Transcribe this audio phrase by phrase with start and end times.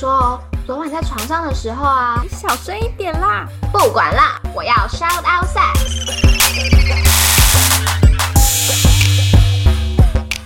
[0.00, 3.46] 说哦，昨晚在床上的时候啊，你小声一点啦！
[3.70, 5.76] 不管啦，我要 shout out sex。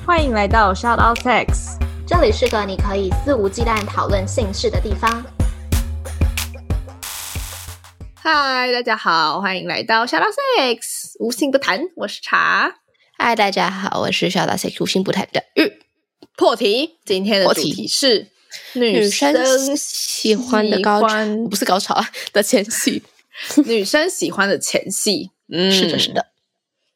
[0.05, 5.25] 欢迎来到 shout out sex，这里是个你可以肆无忌惮讨论性事的地方。
[8.17, 12.75] 嗨，大家好，欢迎来到 shout out sex，无性不谈，我是茶。
[13.17, 15.81] 嗨，大家好，我是 shout out sex，无性不谈的玉。
[16.37, 18.33] 破题，今天的主题是
[18.75, 21.09] 女生喜欢的高潮，
[21.49, 23.03] 不是高潮啊的前戏。
[23.67, 26.27] 女生喜欢的前戏，嗯，是的，是的。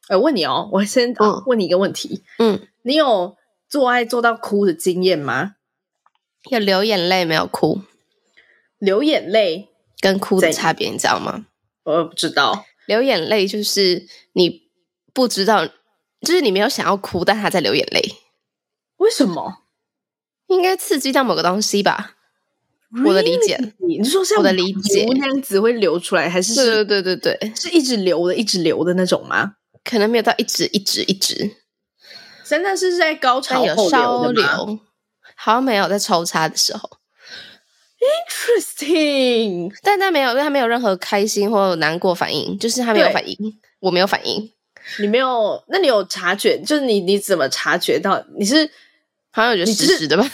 [0.09, 1.13] 我问你哦，我先
[1.45, 3.35] 问你一个问题，嗯，你有
[3.69, 5.55] 做爱做到哭的经验吗？
[6.49, 7.81] 有流眼泪没有哭？
[8.77, 9.67] 流眼泪
[9.99, 11.45] 跟哭的差别你知道吗？
[11.83, 12.65] 我不知道。
[12.85, 14.69] 流眼泪就是你
[15.13, 18.01] 不知道，就是你没有想要哭，但他在流眼泪。
[18.97, 19.63] 为什么？
[20.49, 22.15] 应该刺激到某个东西吧
[22.91, 23.07] ？Really?
[23.07, 29.53] 我的理解，你说像我的理解那样子会流出来，还是对对对对对，是一直流的，一直流的那种吗？
[29.83, 31.51] 可能没有到一直一直一直，
[32.45, 33.83] 真的是在高潮后流的吗？
[33.83, 34.79] 有稍流，
[35.35, 36.89] 好像没有在抽插的时候。
[37.99, 43.37] Interesting，但他没有，他没有任何开心或难过反应，就是他没有反应，
[43.81, 44.51] 我没有反应。
[44.99, 45.63] 你没有？
[45.67, 46.57] 那你有察觉？
[46.61, 48.25] 就是你你怎么察觉到？
[48.37, 48.67] 你是？
[49.31, 50.29] 好像有觉得实时的吧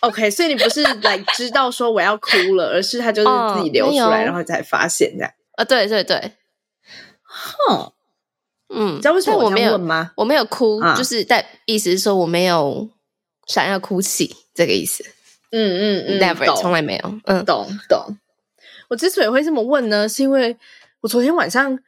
[0.00, 5.32] ？OK，所以你不是来 知道说我要哭了，而是他就是自己流出来，然后才发现这样。
[5.52, 6.32] 啊，对对对，
[7.22, 7.92] 哼，
[8.68, 10.12] 嗯，知道为什么我没有吗？
[10.16, 12.88] 我没有哭，就是在意思是说我没有
[13.46, 15.04] 想要哭泣这个意思。
[15.52, 17.20] 嗯嗯嗯，never，从来没有。
[17.24, 18.18] 嗯，懂懂。
[18.88, 20.56] 我之所以会这么问呢，是因为
[21.00, 21.78] 我昨天晚上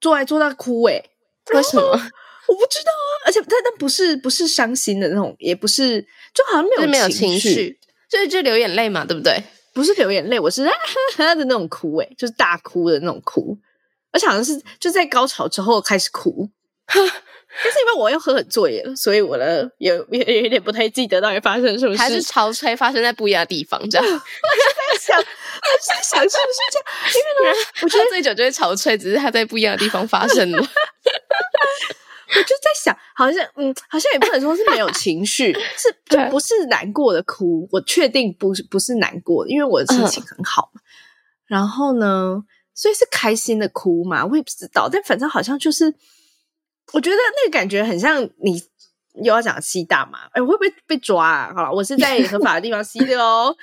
[0.00, 1.08] 做爱做到哭，诶
[1.54, 1.98] 为什么？
[2.48, 6.00] 我不知道啊，而且他但不是不是伤心的那种，也不是，
[6.34, 7.78] 就好像没有没有情绪，
[8.10, 9.42] 就就流眼泪嘛，对不对？
[9.74, 13.56] 不是流眼泪，我是啊哈哈的那种哭，诶就是大哭的那种哭，
[14.10, 16.48] 而且好像是就在高潮之后开始哭，
[16.92, 17.00] 就
[17.70, 24.04] 是因为我又喝很醉了，所以我呢有有有点不太记得到底发生什么事，还是潮吹发生在不一样的地方，这样。
[24.08, 26.86] 我在想，我在想是不是这样？
[27.14, 30.60] 因为呢， 我觉得醉酒就会潮吹，只是它在不一样的地方发生了。
[32.30, 37.68] 我就在想，好像嗯，好像也不能说是没有情绪， 是就不是难过的哭。
[37.72, 40.80] 我确定不是不是难过的，因为我的心情很好嘛。
[40.80, 40.84] 嗯、
[41.46, 42.44] 然后呢，
[42.74, 44.24] 所以是开心的哭嘛？
[44.26, 45.94] 我也不知道，但反正好像就是，
[46.92, 48.62] 我觉得那个感觉很像你。
[49.22, 51.52] 又要讲吸大麻，哎，我会不会被抓啊？
[51.54, 53.54] 好了，我是在合法的地方吸的哦。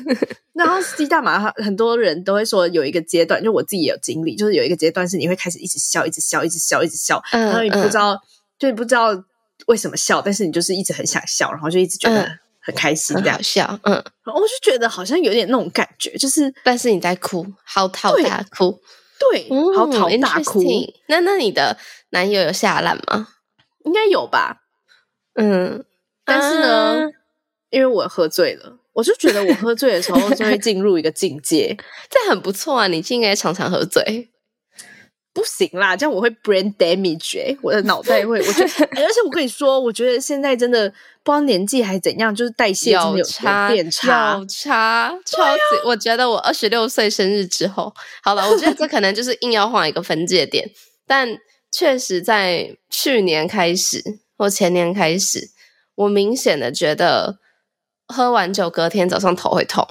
[0.54, 8.16] 然后吸大麻，很多人都会说有一个阶段，就我自己也有经历，就是有一个阶段是你会开始一直笑，一直笑，一直笑，一直笑，然后你不知道，
[8.58, 9.08] 就不知道
[9.66, 13.78] 为什么笑，但是你就是一直很想笑，然后就一直觉得很开心，这样笑。
[13.82, 13.94] 嗯，
[14.26, 18.80] 我就觉得好像有点那种感觉，就是但是你在哭，嚎啕大哭，
[19.18, 20.62] 对，嚎啕大哭。
[21.08, 21.76] 那那你的
[22.10, 23.28] 男友有下烂吗？
[23.84, 24.60] 应该有吧。
[25.34, 25.84] 嗯，
[26.24, 27.06] 但是呢，啊、
[27.70, 31.76] 因为我喝醉了，我就觉得我喝醉的时候就会进入一个境界，
[32.08, 32.86] 这很不错啊！
[32.86, 34.30] 你应该常常喝醉，
[35.32, 40.88] 不行啦，这样我会 brain damage，欸，我的脑袋会，我觉得， 而且我跟你说，我觉得现在真的
[41.24, 45.60] 不知道年纪还怎样，就是代谢有差，变差，有差，超级。
[45.60, 50.70] 啊、我觉得我二十六岁生日之后，好了，我觉得这可能就是硬要画一个分界点，
[51.08, 51.36] 但
[51.72, 54.00] 确实在去年开始。
[54.36, 55.50] 我前年开始，
[55.94, 57.38] 我明显的觉得
[58.08, 59.86] 喝完酒隔天早上头会痛，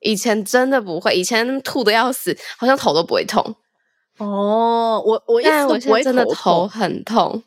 [0.00, 3.56] 以前真的不会，以前吐的要死，好像头都不会痛。
[4.18, 7.42] 哦，我我一直都不会真的头很痛，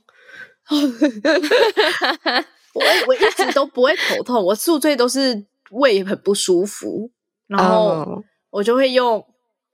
[2.73, 7.11] 我我一直都不会头痛，我宿醉都是胃很不舒服，
[7.47, 9.25] 然后我就会用，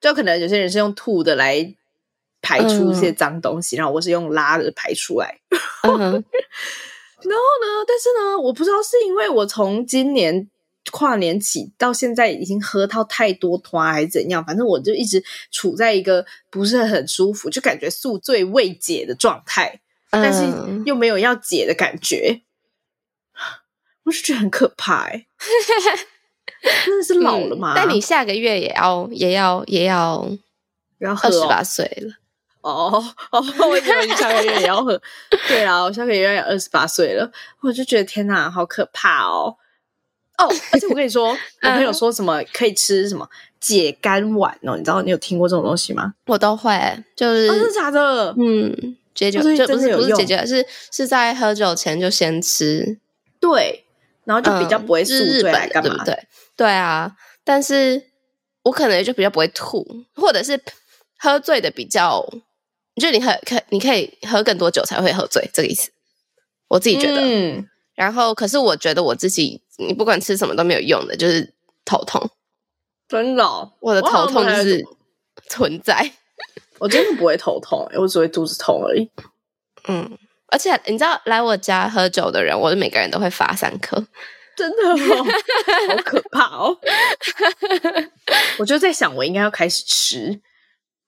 [0.02, 1.76] 就可能有些人是用吐的来。
[2.46, 5.40] 排出这些脏东西，嗯、然后我是用拉的排出来。
[5.82, 6.24] 嗯、 然后呢？
[7.88, 10.48] 但是呢，我不知道是因为我从今年
[10.92, 19.82] 跨年起到现在已经喝到太多汤还是怎样，反正我就一直处在一个不是很舒服，就感觉宿醉未解的状态，
[20.12, 20.44] 嗯、但是
[20.86, 22.42] 又没有要解的感觉，
[24.04, 25.28] 我是觉得很可怕哎、欸，
[26.86, 27.74] 真的是老了吗？
[27.74, 30.30] 嗯、但你下个月也要也要也要
[31.00, 32.14] 要二十八岁了。
[32.70, 35.00] 哦 哦，我以为你下个月也要喝。
[35.48, 37.32] 对啊，我下个月要二十八岁了，
[37.62, 39.56] 我就觉得天哪，好可怕哦！
[40.38, 41.30] 哦，而且我跟你说，
[41.62, 43.30] 我朋友说什么可以吃什么
[43.60, 46.14] 解肝丸哦，你知道你有听过这种东西吗？
[46.26, 48.34] 我都会，就是真的假的？
[48.38, 53.00] 嗯，解酒就不是不是解酒，是是在喝酒前就先吃。
[53.40, 53.86] 对，
[54.24, 56.28] 然后就比较不会宿醉来干嘛、嗯、对不对？
[56.58, 58.08] 对啊，但是
[58.64, 59.86] 我可能就比较不会吐，
[60.16, 60.60] 或者是
[61.18, 62.28] 喝醉的比较，
[63.02, 65.92] 就你喝可你可以喝更多酒才会喝醉，这个意思。
[66.68, 71.54] 我自己觉得，嗯，然后可是我觉得我自己，你不管吃什么都没有用的，就是
[71.84, 72.30] 头痛。
[73.08, 74.84] 真的、哦，我的头痛就是
[75.48, 76.12] 存在。
[76.80, 79.10] 我真的不会头痛，我只会肚子痛而已。
[79.88, 84.04] 嗯，而且你知道，来我家喝酒的人，我的每个人都会发三颗，
[84.58, 85.16] 真的、吗，
[85.88, 86.78] 好可怕哦！
[88.58, 90.42] 我就在想，我应该要开始吃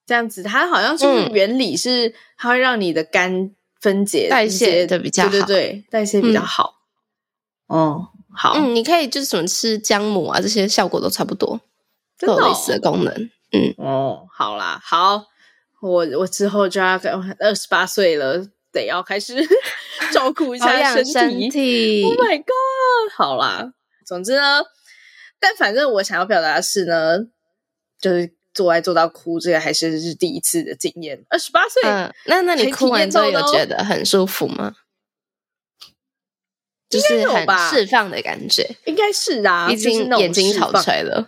[0.08, 0.42] 这样子。
[0.42, 6.74] 它好像就是原理是，它会让你的肝分解代谢的比较好，对对对，代谢比较好。
[7.68, 11.62] 哦、嗯，好，嗯，你可以就是什么吃姜母啊，这些效果都差不多，
[12.18, 13.14] 都有类似的功能。
[13.52, 15.26] 嗯，哦，好啦，好。
[15.80, 17.00] 我我之后就要
[17.40, 19.36] 二十八岁了，得要开始
[20.12, 21.12] 照顾一下身体。
[21.14, 23.14] 身体 Oh my god！
[23.16, 24.64] 好啦，总之呢，
[25.40, 27.20] 但反正我想要表达的是呢，
[28.02, 31.24] 就是做爱做到哭，这个还是是第一次的经验。
[31.30, 34.74] 二十八岁，嗯，那那你哭完之后有觉得很舒服吗？
[36.90, 41.28] 就是很释放的感觉，应该是啊，已经眼睛潮吹了。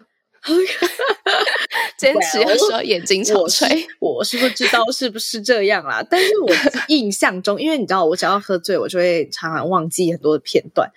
[1.98, 6.02] 坚持要说眼睛潮吹，well, 我，我是不知道是不是这样啦。
[6.10, 6.50] 但是我
[6.88, 10.90] 印象中，因为你知道，我只要喝醉，我就会常常忘记很多的片段。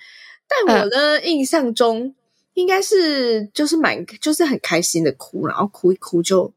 [0.47, 2.15] 但我的印象中，
[2.55, 6.53] 应该是就是蛮就是很开心的哭，然后哭一哭就。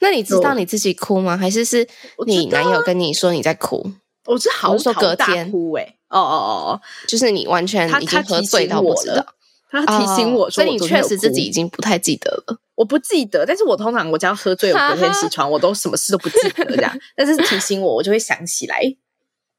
[0.00, 1.36] 那你知道你自己哭吗？
[1.36, 1.86] 还是是
[2.26, 3.92] 你男友跟你说你在哭？
[4.26, 9.26] 我是嚎啕大哭诶、欸、哦哦哦哦，就是你完全已经喝醉到不知道。
[9.70, 12.60] 他提醒我说我，所以你确实自己已经不太记得了。
[12.74, 16.98] 我不记得，但是我通常我只要喝醉，我隔天起床我都什么事都不记得这样。
[17.14, 18.80] 但是提醒我，我就会想起来。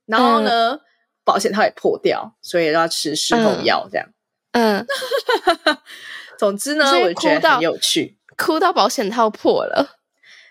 [0.06, 0.80] 然后呢，嗯、
[1.24, 4.08] 保险套也破掉，所以要吃事后药这样。
[4.08, 4.14] 嗯，
[6.38, 9.98] 总之呢，我觉得很有趣，哭到保险套破了。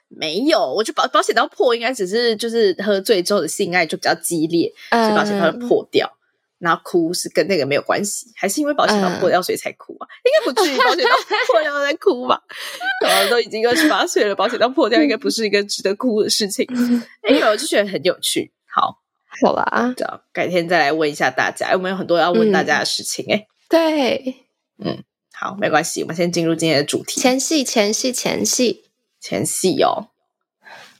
[0.09, 6.17] 没有，我觉得保保险套破应该只是就是喝醉之后的性爱就比较激烈，嗯、所以保险套就破掉。
[6.59, 10.05] 然后哭是跟那个没有关系，还是因为保险套破掉所以才哭啊？
[10.07, 11.11] 嗯、应该不至于保险套
[11.51, 12.39] 破掉才哭吧？
[13.03, 16.67] 然后都已经二十八岁了，保险套破掉应该不是一个值得哭的事情。
[17.27, 18.53] 哎呦，我就觉得很有趣。
[18.67, 18.99] 好，
[19.43, 23.25] 好吧，这样改天再来问一下大家，有没有很多要问大家的事情？
[23.33, 24.47] 哎、嗯，对，
[24.85, 27.21] 嗯，好，没关系，我们先进入今天的主题。
[27.21, 28.85] 前戏，前戏，前戏，
[29.21, 30.09] 前戏哦，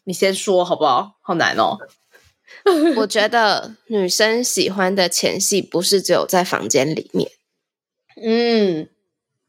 [0.05, 1.19] 你先说好不好？
[1.21, 1.77] 好难哦。
[2.97, 7.31] 我觉得女生喜欢的前戏不是只有在房间里面。
[8.23, 8.89] 嗯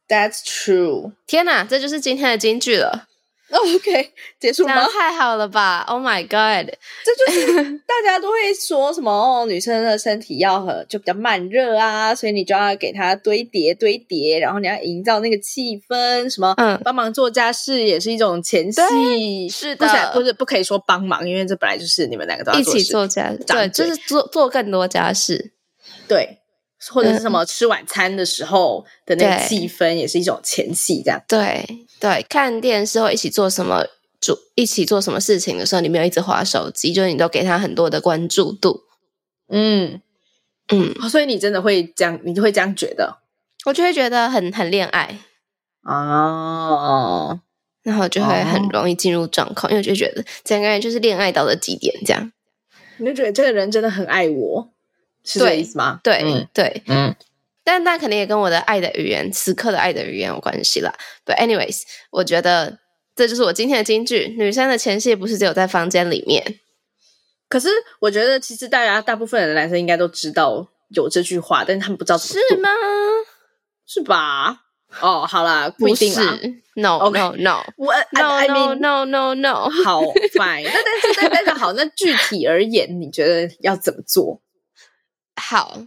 [0.07, 1.13] ，That's true。
[1.27, 3.07] 天哪，这就是今天的金句了。
[3.75, 4.87] OK，结束吗？
[4.87, 25.53] 太好了吧！Oh my god，这就是 大家都会说什么哦，女生的身体要很就比较慢热啊，所以你就要给她堆叠堆叠，然后你要营造那个气氛，什么嗯，帮忙做家事也是一种前戏，是的，不是不是不可以说帮忙，因为这本来就是你们两个都要一起做家事，对，就是做做更多家事，
[26.07, 26.40] 对。
[26.89, 31.21] 或者是什么吃晚餐的时候的那个气氛，也是一种前戏，这样。
[31.27, 33.85] 对对，看电视或一起做什么
[34.19, 38.81] 主一起做什么事情的时候，你没有一直划手机，就是你都给他很多的关注度。
[39.49, 40.01] 嗯
[40.69, 43.17] 嗯，所以你真的会这样，你就会这样觉得？
[43.65, 45.19] 我就会觉得很很恋爱
[45.83, 47.39] 哦，
[47.83, 52.31] 然后就会很容易进入状况，哦，因为就觉得整个人就是恋爱到了极点，这样。
[52.97, 54.69] 你就觉得这个人真的很爱我。
[55.23, 55.99] 是这意思吗？
[56.03, 57.15] 对对，对嗯，
[57.63, 60.93] 但那肯定也跟我的爱的语言，此刻的爱的语言有关系啦。
[61.25, 62.79] 对，anyways，我觉得
[63.15, 66.59] 这就是我今天的金句：女生的前戏不是只有在房间里面。
[67.47, 67.67] 可是
[67.99, 72.69] 我觉得，其实大家大部分的男生应该都知道有这句话，但是他们不知道是吗？
[73.85, 74.63] 是吧？
[75.01, 76.39] 哦，好啦，不一定啦。
[76.75, 79.69] No no no，我 no no no no no。
[79.83, 80.01] 好
[80.33, 80.63] ，fine。
[80.63, 84.41] 那但是但是好，那具体而言，你觉得要怎么做？
[85.35, 85.81] 好，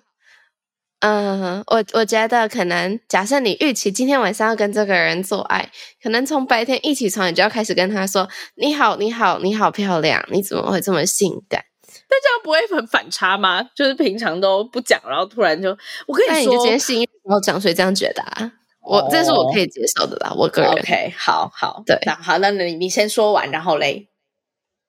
[1.00, 5.70] 嗯，我我觉得可能，假设你预期今天晚上要跟这个人做爱，
[6.02, 11.62] 可能从白天一起床，你就要开始跟他说：“你好，你好，你好漂亮，你怎么会这么性感？”
[12.08, 13.62] 那这样不会很反差吗？
[13.74, 20.72] 就是平常都不讲，然后突然就我跟你说，你就今天性然后讲，所以这样觉得啊，我这是我可以接受的啦，我个人。
[20.72, 24.08] OK，好好，对，那好，那你你先说完，然后嘞，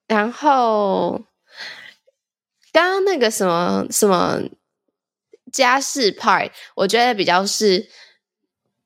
[0.07, 1.21] 然后。
[2.75, 4.41] 刚刚那个什么什么
[5.49, 7.89] 家事 part，我觉得比较是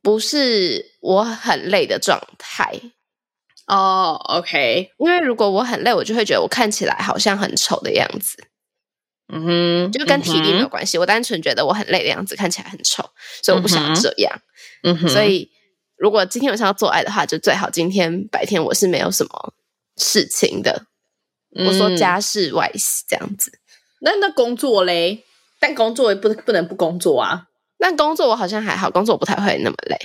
[0.04, 2.72] 不是我很累的状态
[3.66, 4.14] 哦。
[4.14, 8.38] Oh, OK，因为如果我很累，我就会觉得我看起来好像很丑的样子。
[9.34, 11.00] 嗯哼，就跟体力没有关系。
[11.00, 13.10] 我单纯觉得我很累的样子看起来很丑，
[13.42, 14.40] 所以我不想这样。
[14.84, 15.50] 嗯哼，所以
[15.98, 19.56] 如果今天晚上要做爱的话，就最好今天白天我是没有什么
[19.98, 20.86] 事情的。
[21.66, 23.59] 我说家事外事这样子。
[24.02, 25.24] 那那工作嘞？
[25.60, 27.48] 但工作也不不能不工作啊。
[27.80, 29.98] 那工作我好像还好，工作我不太会那么累。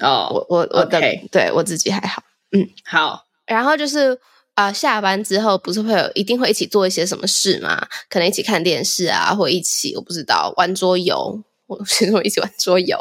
[0.00, 1.00] 哦，我我我的.
[1.30, 2.22] 对我自己还好。
[2.52, 3.24] 嗯，好。
[3.46, 4.18] 然后就是
[4.54, 7.86] 呃，下班之后不是会有一定会一起做一些什么事吗？
[8.10, 11.42] 可能一起看电视啊，或一起我不知道玩桌游。
[11.66, 12.96] 我 先说一起玩桌游，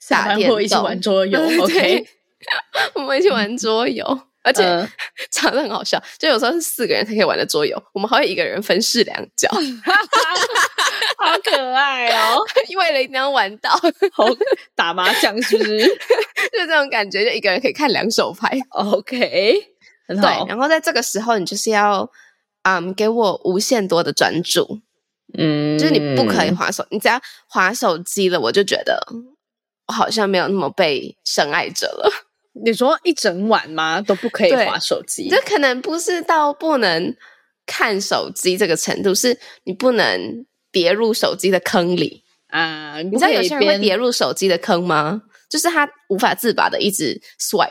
[0.00, 1.38] 下班后一起玩桌游。
[1.62, 2.04] OK，
[2.94, 4.04] 我们一起玩桌游。
[4.42, 4.62] 而且
[5.30, 9.48] 长得、呃、很好笑，就有时候是四个人才可以玩的桌游，我们还会一个人分饰两角，
[11.18, 12.38] 好可爱哦！
[12.68, 13.70] 因为了一定要玩到，
[14.12, 14.26] 好
[14.74, 15.78] 打麻将是不是？
[15.86, 18.58] 就这种感觉，就一个人可以看两手牌。
[18.70, 19.54] OK，
[20.08, 20.26] 很好。
[20.26, 22.10] 对，然后在这个时候，你就是要
[22.64, 24.80] 嗯给我无限多的专注，
[25.38, 29.00] 嗯，就是你不可以滑手，你只要滑手机了，我就觉得
[29.86, 32.10] 我好像没有那么被深爱着了。
[32.54, 34.00] 你说一整晚吗？
[34.02, 35.28] 都不可以划手机？
[35.30, 37.16] 这可能不是到不能
[37.64, 42.98] 看手机这个程度，是你不能跌入手机的坑里啊！
[42.98, 45.22] 你，你知道有些人会跌入手机的坑吗？
[45.48, 47.70] 就是他无法自拔的一直 swipe。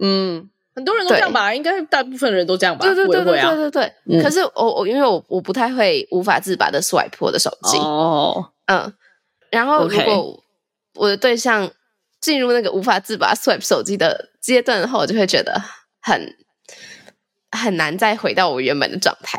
[0.00, 1.52] 嗯，很多人都这样吧？
[1.52, 2.84] 应该大部分人都这样吧？
[2.86, 4.20] 对对对对对对对，对。
[4.20, 8.52] 嗯、可是我我因为我我不太会无法自拔的 swipe 我的手机哦。
[8.66, 8.94] 嗯，
[9.50, 10.40] 然后如果
[10.94, 11.68] 我的对象。
[12.24, 15.60] 进入那个无法自拔 swipe 手机的阶段后，我就会觉得
[16.00, 16.34] 很
[17.50, 19.38] 很难再回到我原本的状态，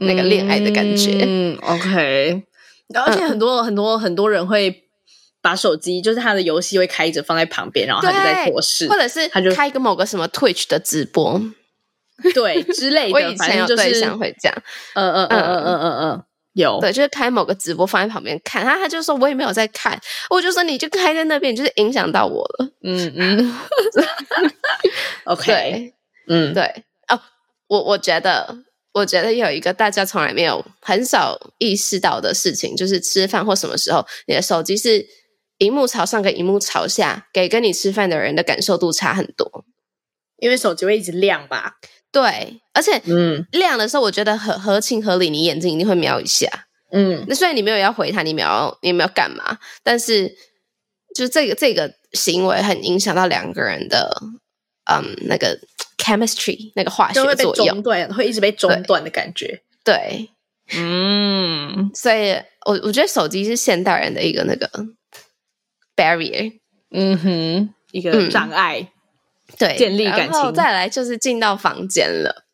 [0.00, 1.22] 嗯、那个恋爱的感觉。
[1.22, 2.42] 嗯，OK。
[2.94, 4.84] 而且很多、嗯、很多很多人会
[5.42, 11.38] 把手机，就是他的游戏会开着放在旁边，然后他就在做事，或者是他就开一个某个什么 Twitch 的直播，
[12.32, 13.12] 对之类的。
[13.20, 14.62] 我以前有对象会这样，
[14.94, 16.24] 嗯嗯嗯嗯嗯嗯嗯。
[16.54, 22.70] 有对，就是开某个直播放在旁边看，他他就说我也没有在看，我就说你就开在那边，就是影响到我了。
[22.82, 23.58] 嗯嗯，
[25.26, 25.94] OK，对
[26.28, 26.64] 嗯对
[27.08, 27.20] 哦，
[27.66, 28.56] 我我觉得
[28.92, 35.04] 我觉得有一个大家从来没有很少意识到的事情，就是吃饭或什么时候你的手机是
[35.58, 39.64] 荧幕朝上跟荧幕朝下，给跟你吃饭的人的感受度差很多，
[40.38, 41.78] 因为手机会一直亮吧。
[42.14, 46.48] 对，而且嗯，亮的时候我觉得合合情合理，你眼睛一定会瞄一下，
[46.92, 50.28] 嗯，那虽然你没有要回他，你瞄你没有干嘛，但是
[51.12, 54.16] 就是这个这个行为很影响到两个人的
[54.88, 55.58] 嗯那个
[55.98, 60.28] chemistry 那个化学作用，会被中断，会一直被中断的感觉，对，
[60.68, 64.70] 对嗯，所以我我觉得手机是现代人的一个那个
[65.96, 66.52] barrier，
[66.92, 68.80] 嗯哼，一个障碍。
[68.80, 68.88] 嗯
[69.58, 72.44] 对，建立感情，然后再来就是进到房间了。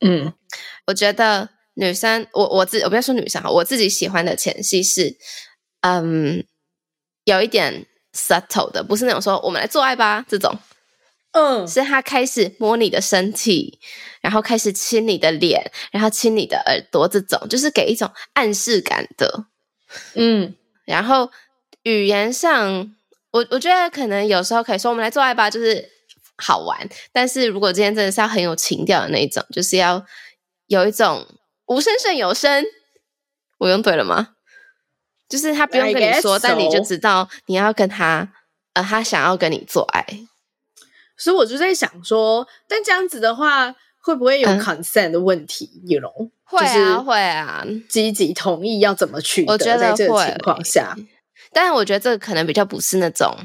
[0.00, 0.32] 嗯，
[0.86, 5.16] 我觉得女生，我我自我不要说女生哈，我自己喜欢的前戏是，
[5.82, 6.44] 嗯，
[7.24, 10.58] 有一点 subtle 的，不是那种说我们来做爱吧这种。
[11.32, 13.78] 嗯，是他开始摸你的身体，
[14.20, 19.44] 然后开始亲你的脸，然后亲你的耳朵，这种就是给一种暗示感的。
[20.14, 20.54] 嗯，
[20.86, 21.30] 然后
[21.82, 22.92] 语言上，
[23.30, 25.99] 我我觉得可能有时候可以说我们来做爱吧，就是。
[26.40, 30.04] 好玩，但是如果今天真的是要很有情调的那一种，就是要
[30.66, 31.26] 有一种
[31.66, 32.64] 无声胜有声，
[33.58, 34.30] 我用对了吗？
[35.28, 36.48] 就是他不用跟你说，so.
[36.48, 38.32] 但你就知道你要跟他，
[38.72, 40.04] 呃，他想要跟你做爱。
[41.16, 45.70] 所以我就在想说，但这样子的话，会不会有 consent 的问题？
[45.86, 49.52] 有、嗯，会啊，会啊，积极同意要怎么取得？
[49.52, 50.96] 我觉得在这个情况下，
[51.52, 53.36] 但是我觉得这个可能比较不是那种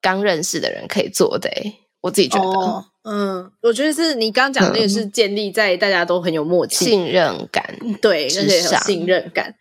[0.00, 1.78] 刚认识的人可以做的、欸。
[2.02, 9.54] 我自己觉得，oh, 嗯，我觉得是你刚刚讲的那个是建立在大家都很有默契、信任感，对，而且有信任感，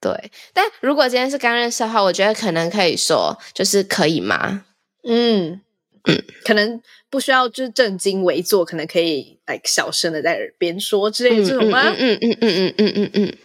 [0.00, 0.30] 对。
[0.54, 4.64] 但如果今天是刚认识的话，我觉得可能可以说，就是可以吗？
[5.02, 5.60] 嗯
[6.04, 11.82] 嗯，可能不需要就是正襟危坐，可能可以 like 小声的在耳边说之类的这种吗？
[11.90, 12.94] 嗯嗯嗯嗯嗯嗯嗯嗯。
[12.94, 13.38] 嗯嗯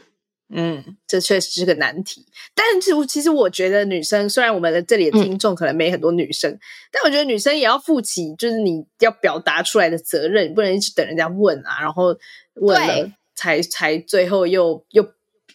[0.55, 2.25] 嗯这确实是个难题。
[2.55, 6.59] 但是，其实我觉得女生，虽然我们的这里的听众可能没很多女生，嗯、
[6.91, 12.15] 但我觉得女生也要负起就是你要表达出来的责任，你不能一直等人家问啊，然后
[12.55, 15.03] 问了才才最后又又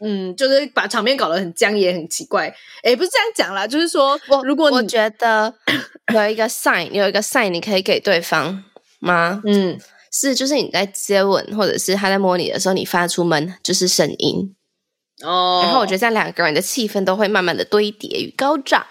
[0.01, 2.55] 嗯，就是把场面搞得很僵也很奇怪。
[2.83, 5.53] 诶，不是这样讲啦，就是说，我如果你我觉得
[6.15, 8.65] 有一个 sign，有一个 sign，你可以给对方
[9.01, 9.43] 吗？
[9.45, 9.79] 嗯，
[10.13, 14.55] 是，就是你在接吻或者是他在摸你的时候，你发出闷就是声音。
[15.25, 18.87] 哦，然后我觉得这样两个人的气氛都会慢慢的堆叠与高涨，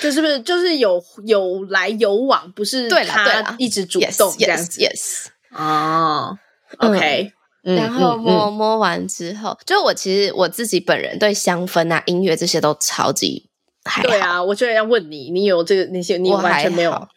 [0.00, 4.80] 就是不是就是有有来有往，不是对他一直主动这样子。
[4.80, 5.26] Yes, yes, yes.
[5.56, 6.38] 哦
[6.78, 7.32] ，OK，
[7.64, 13.48] 嗯、然后摸、嗯、摸完之后，就我其实我自己本人对香氛啊、音乐这些都超级
[13.84, 14.08] 还好。
[14.08, 17.08] 对啊，我就要问你，你有这个那些，你完全没有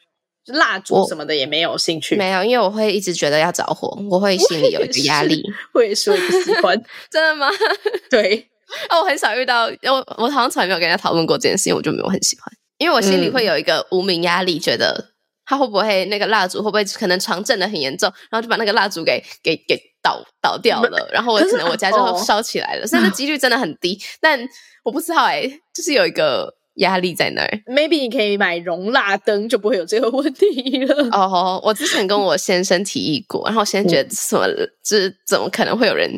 [0.47, 2.15] 蜡烛什么的也没有兴趣？
[2.15, 6.81] 没有，因为我会一直觉得要着火，我会心里有一个压力，我也是，我不喜欢。
[7.11, 7.49] 真的吗？
[8.09, 8.47] 对，
[8.89, 15.13] 哦，我很少遇到，我我好像从来没有跟人家讨论过这件事情，我就没有很喜欢，因为我心里会有一个无名压力，觉得。
[15.49, 23.97] 他会不会那个蜡烛会不会可能床震的很严重，然后就把那个蜡烛给给给倒倒掉了，然后我可能我家就烧起来了，所以那 几率真的很低。
[24.19, 24.37] 但
[24.83, 27.61] 我不知道哎、欸，就是有一个压力在那儿。
[27.67, 31.09] Maybe 你可以买熔蜡灯，就不会有这个问题了。
[31.11, 34.47] 哦，oh, 我之前跟我先生提议过，然后先生觉得什么，
[34.83, 36.11] 就是怎么可能会有人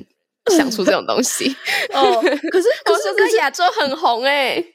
[0.51, 1.55] 想出这种东西？
[1.93, 4.65] 哦，可是 可是在亚洲很红哎、欸。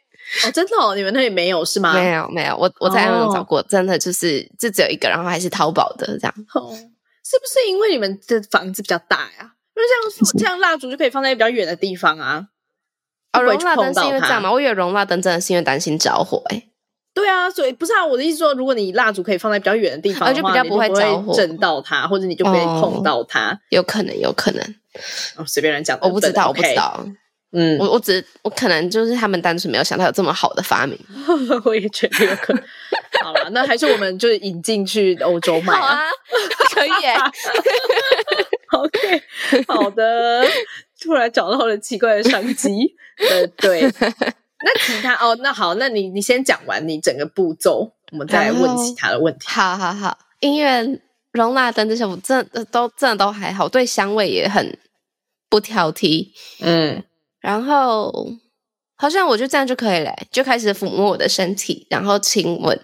[0.47, 1.93] 哦，真的哦，你们那里没有是吗？
[1.93, 6.35] 没有，没有，我我在网上找过，真的就是就只有一个，然后还是淘宝的这样。
[6.55, 9.53] 哦，是不是因为你们的房子比较大呀？
[9.77, 12.47] 因为这样 这样蜡烛就可以放在比较远的地方啊。
[13.35, 14.51] 哦，熔蜡灯是因为这样吗？
[14.51, 16.69] 我以为熔蜡灯真的是因为担心着火诶。
[17.13, 23.59] 对啊，所以不是啊，我的意思说，如果你蜡烛可以放在比较远的地方就比较不会着火，震到它，或者你就不会碰到它。
[23.69, 24.63] 有可能，有可能。
[25.37, 27.05] 哦，随便人讲，我不知道，我不知道。
[27.57, 30.99] 嗯，我我只我可能就是他们单纯没有想到有这么好的发明，
[31.65, 32.61] 我也觉得有可能。
[33.23, 36.01] 好了，那还是我们就是引进去欧洲买啊，
[36.75, 37.15] 可以耶。
[38.75, 39.23] OK，
[39.69, 40.45] 好的。
[41.05, 42.71] 突然找到了奇怪的商机，
[43.31, 43.83] 呃，对。
[44.67, 49.47] 那其他哦，那好，那你你先讲完你整个步骤，我们再来问其他的问题。
[49.47, 51.01] 好好好，音乐、
[51.33, 54.79] 容纳灯这些，我真的都真的都还好，对香味也很
[55.51, 56.29] 不挑剔。
[56.61, 57.05] 嗯。
[57.41, 58.11] 然后
[58.97, 62.81] 好像我就这样就可以了，就开始抚摸我的身体，然后亲吻。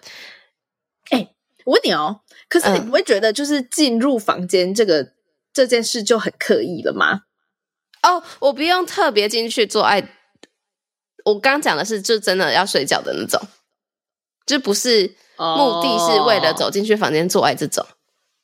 [1.08, 1.30] 哎，
[1.64, 5.12] 我问你哦，可是你不会觉得就是进入房间这个、嗯、
[5.54, 7.22] 这件事就很刻意了吗？
[8.02, 10.16] 哦，我不用特别进去做爱。
[11.24, 13.40] 我刚讲的是，就真的要睡觉的那种，
[14.46, 17.86] 就不是目的是为了走进去房间做爱这种。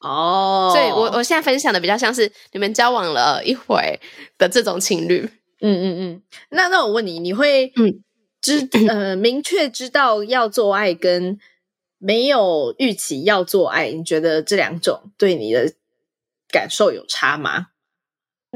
[0.01, 3.99] 哦，所以我我现在分享的比较像是你们交往了一会
[4.37, 5.29] 的这种情侣。
[5.63, 8.05] 嗯嗯嗯，那那我问你，你会嗯
[8.43, 11.39] 知呃明确知道要做爱跟
[11.97, 15.73] 没有预期要做爱，你觉得这两种对你的
[16.51, 17.69] 感受有差吗？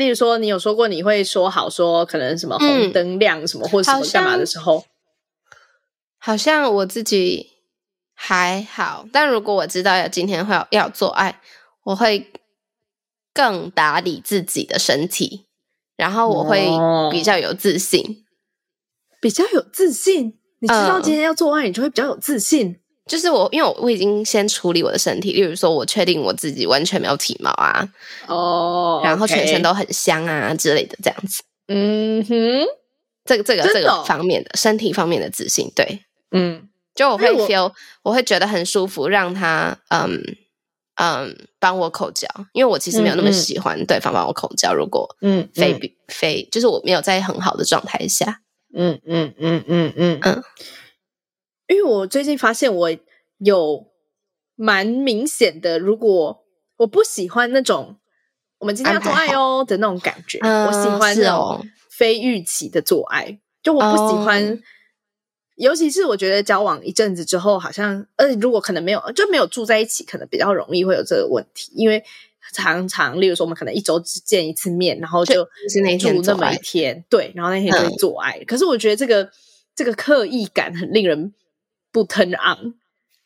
[0.00, 4.84] 例如说，你有说过你会说好说可能什么红灯亮什么、嗯、或者什么干嘛的时候，
[6.18, 7.50] 好像我自己
[8.14, 11.40] 还好，但如果我知道要今天会要做爱，
[11.84, 12.32] 我会
[13.34, 15.46] 更打理自己的身体。
[15.96, 16.66] 然后我会
[17.10, 18.16] 比较有自信，哦、
[19.20, 20.38] 比较有自信。
[20.60, 22.80] 你知道今天要做爱，你就会比较有自信。
[23.10, 27.88] 嗯、就是我，因为我我已经先处理我的身体，例如说，我确定我自己完全没有体毛啊，
[28.28, 31.42] 哦，然后全身都很香啊之类的，这样子。
[31.66, 32.66] 嗯哼，
[33.24, 40.22] 这个这个这个方面的身体方面的自信，对，嗯，就我会 feel，我，我会觉得很舒服，让他嗯。
[41.02, 44.74] 嗯，帮我口交，因为我其实没有那么喜欢对方帮我口交。
[44.74, 48.42] 如果嗯非嗯非，就是我没有在很好的状态下，
[48.74, 50.20] 嗯嗯嗯嗯嗯。
[50.22, 50.42] 嗯，
[51.70, 52.90] 因为我最近发现我
[53.38, 53.86] 有
[54.56, 56.44] 蛮明显的，如果
[56.78, 57.96] 我不喜欢那种
[58.58, 64.52] 我们今天要做爱哦的那种感觉，嗯、我喜欢那种非预期的做爱，就我不喜欢。
[64.52, 64.58] 哦
[65.56, 71.70] 尤其是我觉得交往一阵子之后，好像呃，如果可能没有就没有住在一起，可能比较容易会有这个问题。
[71.74, 72.02] 因为
[72.54, 78.38] 常常，例如说，我们可能一周只见一次面，然后就住那么一天，对，然后那天就做爱。
[78.38, 79.30] 嗯、可是我觉得这个
[79.76, 81.34] 这个刻意感很令人
[81.92, 82.74] 不 turn on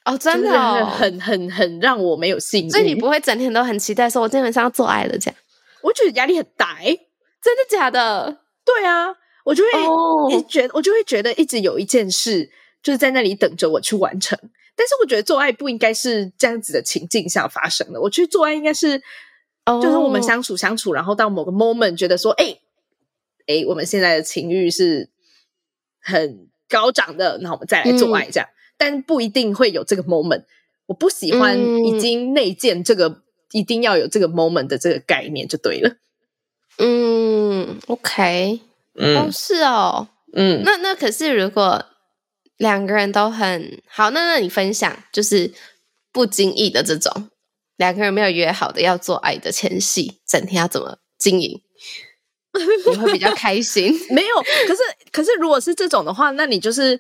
[0.05, 2.71] 哦，真的、哦、很很很让我没有兴趣。
[2.71, 5.37] 所以你不会整天都很期待说，我今天晚上要做爱了这样？
[5.83, 7.09] 我觉得压力很大，欸，
[7.43, 8.41] 真的假的？
[8.65, 9.17] 对啊。
[9.45, 10.77] 我就会一觉得，oh.
[10.79, 12.51] 我就会觉得一直有一件事
[12.83, 14.39] 就是在那里等着我去完成。
[14.75, 18.01] 但是我觉得做爱不应该是这样子的情境下发生的。
[18.01, 19.03] 我觉得做爱应该是
[19.65, 19.83] ，oh.
[19.83, 22.61] 就是我们相处相处，然后到某个 moment 觉得说，哎、欸、
[23.41, 25.11] 哎、欸，我们现在的情欲是
[26.01, 28.49] 很高涨的，那我们再来做爱这样。
[28.49, 30.45] 嗯、但不一定会有这个 moment。
[30.87, 33.23] 我不喜欢已经内建这个、嗯、
[33.53, 35.97] 一定要有这个 moment 的这个概念就对了。
[36.79, 38.61] 嗯，OK。
[38.97, 41.85] 嗯、哦，是哦，嗯，那那可是如果
[42.59, 45.53] 两个人都很好，那那你分享就是
[46.13, 47.29] 不经意的这种
[47.77, 51.61] 两个人没有约好的要做爱的前戏，整天要怎么经营？
[52.91, 53.93] 你会比较开心？
[54.11, 54.35] 没有，
[54.67, 54.81] 可是
[55.13, 56.99] 可是如果是这种的话，那你就是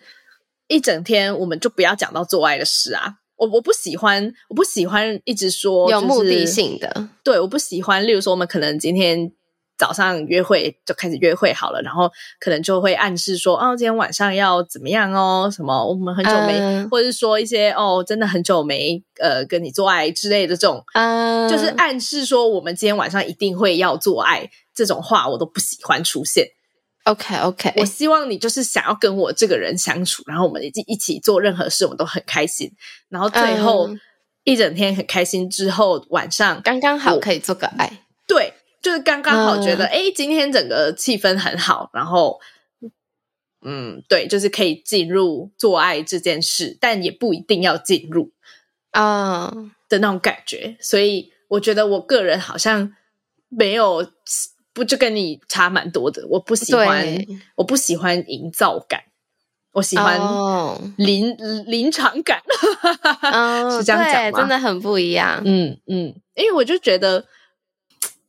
[0.69, 7.09] 一整天我们就不要讲到做爱的事啊，我我不喜欢，我不喜欢一直说、就是、有目的性的。
[7.23, 8.07] 对，我不喜欢。
[8.07, 9.33] 例如说，我们可能今天
[9.77, 15.51] 早上约会就开始约会好了，然后可能就会暗示说，哦，今天晚上要怎么样哦？
[15.53, 15.87] 什么？
[15.87, 26.49] 我们很久没，嗯、或者是说一些哦，真的很久没呃跟你做爱之类的这种，嗯，就是暗示说我们今天晚上一定会要做爱这种话，我都不喜欢出现。
[27.05, 32.73] OK OK，我希望你就是想要跟我这个人相处，然后我们一起一起做任何事，我们都很开心。
[33.11, 33.91] 然后最后
[34.43, 38.07] 一整天很开心之后，晚上刚刚好可以做个爱。
[38.27, 41.91] 对，就是刚刚好觉得，哎、嗯，今天整个气氛很好。
[41.93, 42.41] 然后，
[43.61, 48.33] 嗯，对，就是可以进入做爱这件事，但也不一定要进入
[48.93, 49.53] 啊
[49.91, 50.79] 的那种感觉。
[50.81, 52.95] 所以我觉得我个人好像
[53.51, 54.11] 没有。
[54.75, 56.27] 不就跟你差蛮多的？
[56.29, 57.17] 我不喜欢，
[57.55, 59.01] 我不喜欢营造感，
[59.73, 60.19] 我喜欢
[60.97, 61.67] 临、oh.
[61.67, 62.43] 临场感
[63.23, 64.39] ，oh, 是这样讲吗？
[64.41, 65.41] 真的很不一样。
[65.45, 67.27] 嗯嗯，因为我就觉得不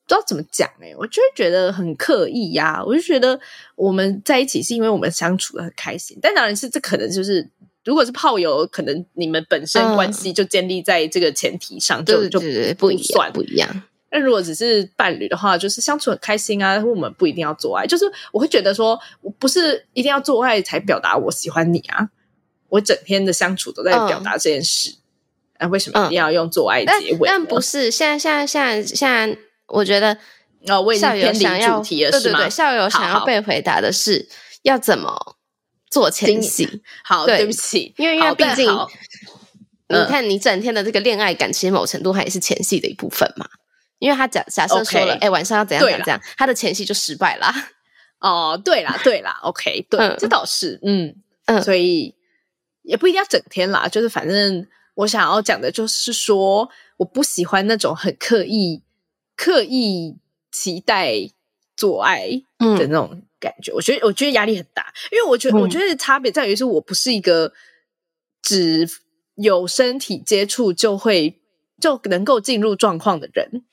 [0.07, 2.83] 知道怎么讲哎、欸，我就会觉得很刻意呀、啊。
[2.85, 3.39] 我就觉得
[3.75, 7.49] 我们在一起是因为我们相处的很开心，但当然是这可能就是，
[7.83, 12.05] 如果是炮友，可能你们本身关系就建立在这个前提上，oh.
[12.05, 12.39] 就就
[12.75, 13.83] 不一样不一样。
[14.09, 16.81] 但如果只是伴侣的话，就是相处很开心啊。
[16.85, 22.09] 我们不一定要做爱，就是我会觉得说，我不是一定要做爱才表达我喜欢你啊。
[22.69, 24.95] 我整天的相处都在表达这件事，
[25.59, 27.27] 那、嗯啊、为什么一定要用做爱结尾、嗯？
[27.27, 29.37] 但不是，现在现在现在现在，
[29.67, 30.17] 我觉得
[30.67, 34.27] 哦，我已经偏离主题了，对对对，校友想要被回答的是
[34.63, 35.37] 要怎么
[35.89, 36.81] 做前戏？
[37.03, 38.67] 好，对，对不起，因为因为毕竟
[39.87, 43.47] 你看你整天的这个恋爱感，其实某程度还也是前戏的一部分嘛。
[43.99, 47.53] 因为他假假设说了，哎 Okay.、欸，晚上要怎样怎样怎样，他的前戏就失败啦。
[48.19, 52.15] 哦，对啦，对啦，OK， 对，嗯、这倒是，嗯嗯，所以
[52.81, 58.81] 也不一定要整天啦，就是反正我想要讲的就是说，我不喜欢那种很刻意、
[59.35, 60.17] 刻意
[60.51, 61.29] 期待
[61.75, 63.71] 做爱的那种感觉。
[63.73, 67.53] 嗯、我觉得，我觉得压力很大，因为我觉得，嗯、我觉得差别在于是我不是一个
[68.41, 68.87] 只
[69.35, 71.39] 有身体接触就会
[71.79, 73.63] 就能够进入状况的人。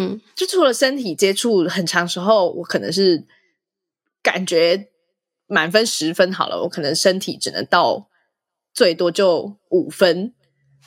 [0.00, 3.24] 嗯，就除了身体接触很长时候，我可能是
[4.22, 4.88] 感觉
[5.46, 8.08] 满分十分好了，我可能身体只能到
[8.72, 10.32] 最多就五分。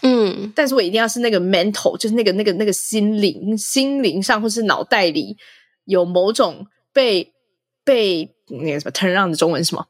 [0.02, 5.38] 嗯，但是我一定要是那个 mental，就是那个那个那个心灵心灵上或是脑袋里
[5.86, 7.32] 有某种被
[7.84, 9.88] 被那个什么 turn on 的中文什么？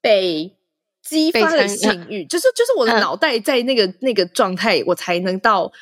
[0.00, 0.56] 被
[1.02, 5.72] 激发的性欲，就是就是我的脑袋在那个、嗯、那个状态，我才能到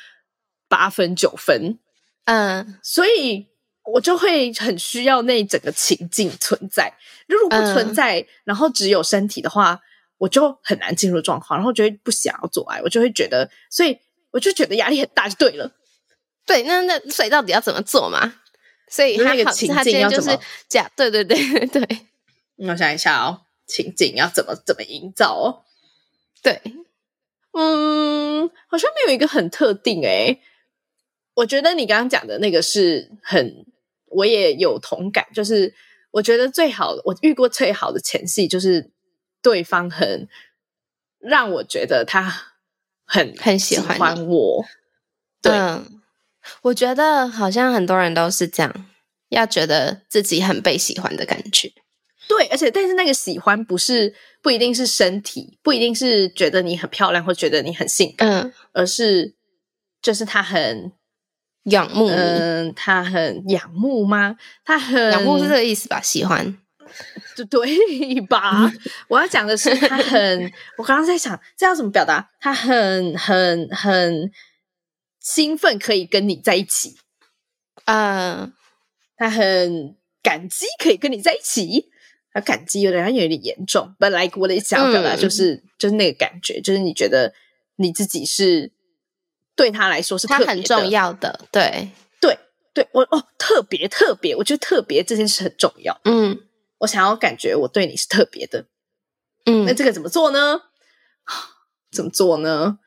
[0.67, 1.77] 八分九分。
[2.25, 3.47] 嗯，所以
[3.83, 6.93] 我就会很需要那整个情境存在。
[7.27, 9.79] 如果不存在，嗯、然后只有身体的话，
[10.17, 13.97] 我就很难进入状况，然后就会不想要做爱，我就会觉得，所以
[14.31, 15.71] 我就觉得压力很大，就对了。
[16.45, 18.35] 对，那那所以到底要怎么做嘛？
[18.89, 20.89] 所以他那个情境要怎么讲？
[20.95, 22.07] 对对对对，
[22.57, 25.63] 我想一下哦，情境要怎么怎么营造哦？
[26.43, 26.61] 对，
[27.53, 30.41] 嗯，好像没有一个很特定诶、欸
[31.41, 33.65] 我觉得你刚刚讲的那个是很，
[34.09, 35.25] 我也有同感。
[35.33, 35.73] 就是
[36.11, 38.91] 我觉得最好，我遇过最好的前戏，就是
[39.41, 40.27] 对方很
[41.19, 42.53] 让我觉得他
[43.05, 44.63] 很很喜欢我。
[45.41, 46.01] 对，嗯，
[46.61, 48.85] 我觉得好像很多人都是这样，
[49.29, 51.71] 要觉得自己很被喜欢的感觉。
[52.27, 59.33] 对，而且但是那个喜欢不是不一定是身体，不一定是觉得你很漂亮或觉得你很性感，嗯，而是
[60.03, 60.91] 就是他很。
[61.65, 64.35] 仰慕，嗯，他很仰慕吗？
[64.65, 66.01] 他很仰慕是这个意思吧？
[66.01, 66.57] 喜欢，
[67.35, 68.71] 就对吧？
[69.07, 72.31] 我要讲的是，他很，我刚刚在想，这要怎么表达？
[72.39, 74.31] 他很、很、很
[75.19, 76.97] 兴奋，可以跟你在一起。
[77.85, 78.51] 啊，uh,
[79.17, 81.89] 他很感激，可以跟你在一起。
[82.33, 83.93] 他感激有点，有点严重。
[83.99, 87.33] 本来我的想表达就是，嗯、就是那个感觉，就是你觉得
[87.75, 88.71] 你自己是。
[89.55, 92.37] 对他来说是特别的，他很重要的，对对
[92.73, 95.99] 对，我哦，特别特别，我觉得特别这件事很重要。
[96.05, 96.39] 嗯，
[96.79, 98.65] 我想要感觉我对你是特别的。
[99.45, 100.61] 嗯，那这个怎么做呢？
[101.91, 102.79] 怎么做呢？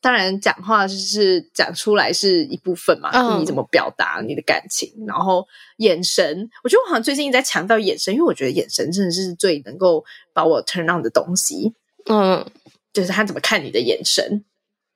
[0.00, 3.10] 当然，讲话就是讲出来是一部分嘛。
[3.12, 4.88] 嗯，你怎么表达你的感情？
[5.06, 5.46] 然后
[5.78, 11.74] 眼神，我觉得我好像最近一直在强调眼神，因为我觉得眼神真的是最能够把我 turn on 的东西。
[12.08, 12.48] 嗯，
[12.92, 14.44] 就是他怎么看你的眼神。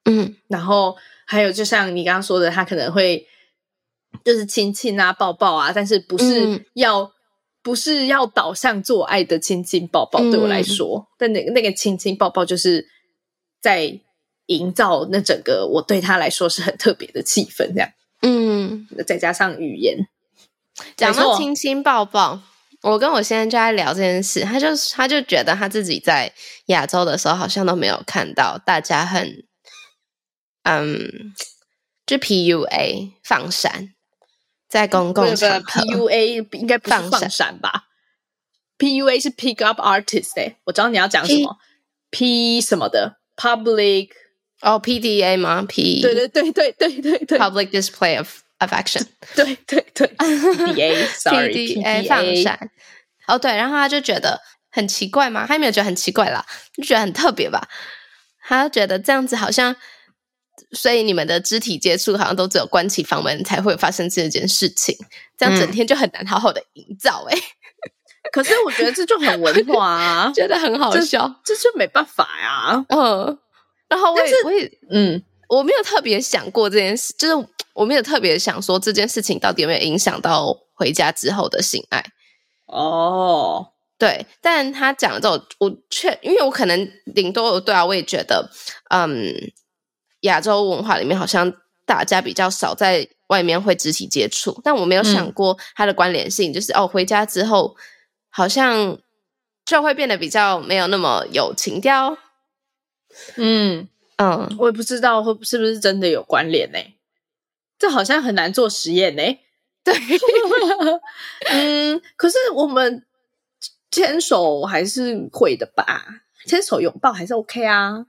[0.04, 0.96] 嗯，然后。
[1.26, 3.24] 还有，就像你刚刚说的，他可能会
[4.24, 7.10] 就是亲亲啊、抱抱啊，但是不是要、嗯、
[7.62, 10.18] 不是要导向做爱的亲亲抱抱？
[10.22, 12.84] 对我来说，嗯、但那个那个亲亲抱抱，就是
[13.62, 14.00] 在
[14.46, 17.88] 营造那整个我对他来说是很特别的气氛，这样。
[18.22, 20.08] 嗯，再加上语言，
[20.96, 22.42] 讲到亲亲抱抱，
[22.82, 26.32] 我跟我先生就在聊这件事，他就他就觉得他自己在
[26.66, 29.44] 亚洲的时候好像都没有看到大家很，
[30.62, 31.34] 嗯，
[32.06, 33.94] 就 PUA 放闪，
[34.68, 37.84] 在公共场合 PUA 应该不是放闪吧
[38.78, 41.58] ？PUA 是 Pick Up Artist 哎、欸，我知道你要讲什么
[42.10, 44.10] P, P 什么的 Public。
[44.62, 52.70] 哦、oh,，PDA 吗？P 对对对对对对对，Public Display of Affection，对对对，PDA，Sorry，PDA 放闪。
[53.26, 54.38] 哦，对，然后他就觉得
[54.70, 56.44] 很奇怪吗，他也没有觉得很奇怪啦，
[56.76, 57.66] 就觉得很特别吧。
[58.42, 59.74] 他就觉得这样子好像，
[60.72, 64.96] 所以你们的肢体接触好像都只有关起房门才会发生这件事情，
[65.36, 67.38] 这样整天就很难好好的营造哎、欸。
[67.38, 73.38] 嗯、可是我觉得这就很文化啊， 觉得很好笑，这，这就没办法呀，嗯。
[73.88, 82.04] 然后我也我也嗯，我没有特别想过这件事，就是我没有特别想说这件事情到底有没有影响到回家之后的性爱
[82.66, 83.72] 哦。
[83.98, 88.48] 对，但他讲了之后，我却因为我可能顶多对啊，我也觉得
[88.90, 89.34] 嗯，
[90.20, 91.52] 亚洲文化里面好像
[91.86, 97.76] 大家比较少在外面会肢体接触，但我没有想过它的关联性，嗯、就是哦，回家之后
[98.28, 98.98] 好像
[99.64, 102.18] 就会变得比较没有那么有情调。
[103.36, 106.78] 嗯嗯，我也不知道会是不是真的有关联呢？
[107.78, 109.22] 这好像很难做实验呢。
[109.82, 109.94] 对，
[111.50, 113.06] 嗯，可是我们
[113.90, 116.04] 牵手还是会的吧？
[116.46, 118.06] 牵手拥抱还是 OK 啊？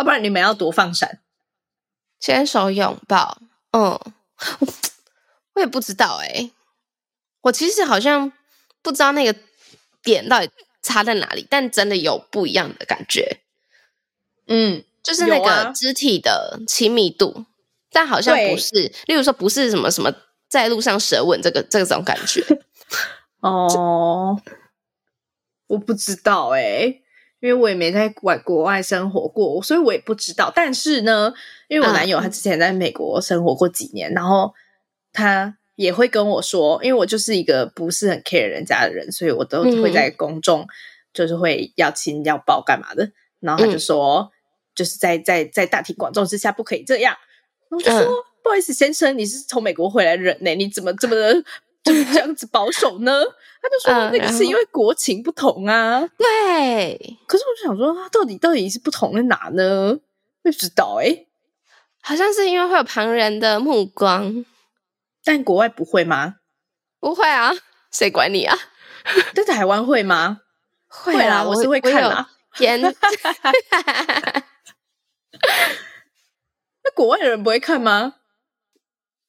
[0.00, 1.20] 要不然你们要多放闪？
[2.18, 3.38] 牵手拥抱，
[3.72, 4.00] 嗯，
[5.52, 6.50] 我也不知道哎。
[7.42, 8.32] 我其实好像
[8.82, 9.38] 不知道那个
[10.02, 10.50] 点到底
[10.82, 13.40] 差在哪里，但真的有不一样的感觉。
[14.46, 17.46] 嗯，就是那个肢体的亲密度，啊、
[17.92, 20.10] 但好像不是，例如说不是什么什么
[20.48, 22.42] 在路上舌吻这个这种感觉。
[23.40, 24.40] 哦，
[25.68, 26.99] 我不知道哎、欸，
[27.40, 30.52] 因为我也没在外国外生活过，所以我也不知道。
[30.54, 31.32] 但是呢，
[31.68, 34.52] 因为我男友他之前在美国生活过几年，嗯、然后
[35.12, 40.66] 他也会跟我说，因为我就是一个不是很 care 人家的人，所以我都会在公众
[41.12, 44.20] 就是会要亲要抱干嘛的，然后他就说。
[44.20, 44.28] 嗯
[44.72, 47.14] 就是在在在大庭广众之下不可以这样，
[47.70, 48.08] 我就说、嗯、
[48.42, 51.34] 不好意思，先生，你是从美国回来的人呢，你怎么这么的
[51.82, 53.24] 就这样子保守呢？
[53.62, 56.00] 他就说、嗯、那个是因为国情不同啊。
[56.16, 59.98] 对，可是我就想说，他到底到底是不同在哪呢？
[60.42, 61.28] 不知道哎、欸，
[62.02, 64.44] 好像是因为会有旁人的目光，
[65.24, 66.36] 但国外不会吗？
[66.98, 67.52] 不会啊，
[67.90, 68.56] 谁管你啊？
[69.34, 70.40] 在台湾会吗？
[70.86, 72.30] 会啊，我是会看啊。
[72.56, 72.80] 天。
[76.82, 78.14] 那国外的人不会看吗？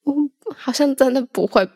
[0.04, 1.68] 嗯，好像真的不会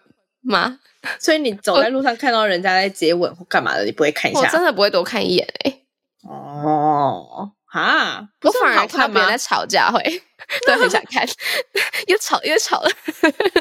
[0.46, 0.78] 吗？
[1.20, 4.40] 所以你走在路上看到人家在接吻或干嘛的，你不会看一下？
[4.40, 5.82] 我真的不会多看一眼哎、欸。
[6.28, 10.02] 哦，哈，我反而看到别人在吵架会，
[10.66, 11.26] 都很想看，
[12.08, 12.90] 又吵又吵了。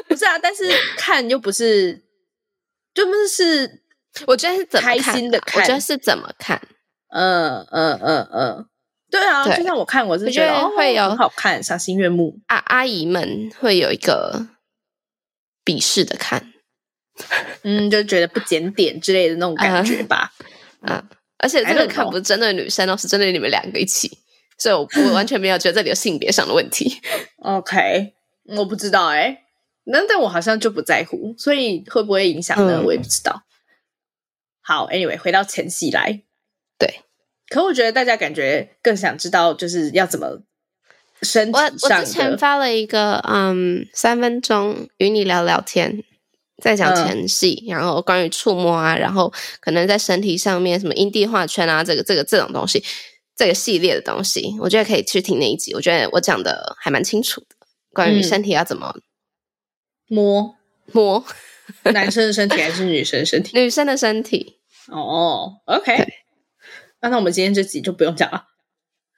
[0.08, 0.64] 不是啊，但是
[0.96, 2.02] 看又不是，
[2.92, 3.82] 就不是是，
[4.26, 6.60] 我觉得是怎开心的看，我觉得是怎么看？
[7.10, 8.66] 嗯嗯嗯嗯。
[9.08, 12.40] 对啊，对就像我看，我是觉得，会有、哦、很好看，赏心悦目。
[12.48, 14.48] 阿阿姨们会有一个
[15.64, 16.52] 鄙视的看，
[17.62, 20.32] 嗯，就觉得不检点之类的那种感觉吧。
[20.82, 24.18] 嗯，嗯而且这个看不是针对女生，而是针对你们两个一起，
[24.58, 27.00] 所以我我完全没有觉得这里有性别上的问题。
[27.38, 28.14] OK，
[28.56, 29.38] 我不知道哎、欸，
[29.84, 32.80] 那但我好像就不在乎，所以会不会影响呢？
[32.80, 33.42] 嗯、我也不知道。
[34.62, 36.22] 好，Anyway，回到前戏来，
[36.78, 37.00] 对。
[37.48, 40.42] 可我觉得大家感觉更想知道，就是要怎么
[41.22, 41.68] 身体上。
[41.68, 46.02] 我我之前发了一个嗯三分钟与你聊聊天，
[46.62, 52.82] 在讲前戏，嗯、然后关于触摸啊，然后可能在身体上面什么阴蒂画圈啊，这个这个这种东西，
[53.36, 55.74] 这个系列的东西，我觉得可以去听那一集。
[55.74, 57.56] 我觉得我讲的还蛮清楚的，
[57.92, 59.02] 关于身体要怎么、嗯、
[60.08, 60.56] 摸
[60.92, 61.24] 摸，
[61.92, 63.58] 男生的身体还是女生的身体？
[63.58, 64.58] 女生的身体。
[64.88, 66.06] 哦，OK。
[67.00, 68.44] 那、那我们今天这集就不用讲了。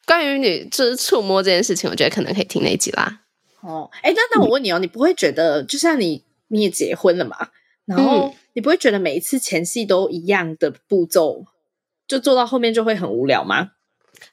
[0.07, 3.21] 关于你就是触摸这件事情，我觉得可能可以听那一集啦。
[3.61, 7.37] 哦，哎，那那我问你哦，嗯、你不会觉得就像你你也结婚了嘛？
[7.85, 11.47] 然后你不会觉得每一次前戏都一样的步骤，
[12.07, 13.71] 就做到后面就会很无聊吗？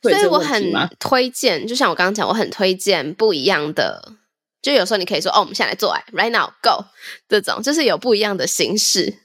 [0.02, 4.14] 所以我很推荐，就像我刚刚讲，我很推荐不一样的。
[4.62, 6.84] 就有时候你可以说，哦，我们现在来做爱，right now go，
[7.30, 9.20] 这种就是有不一样的形式。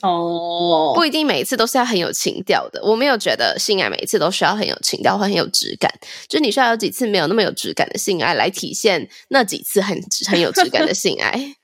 [0.00, 2.82] 哦，不一定每一次都是要很有情调的。
[2.82, 5.92] 我没有觉得性爱每一次都需要很有情调或很有质感，
[6.26, 11.54] 就你需要有几次没有那么有质感的性爱来体现那几次很很有质感的性爱。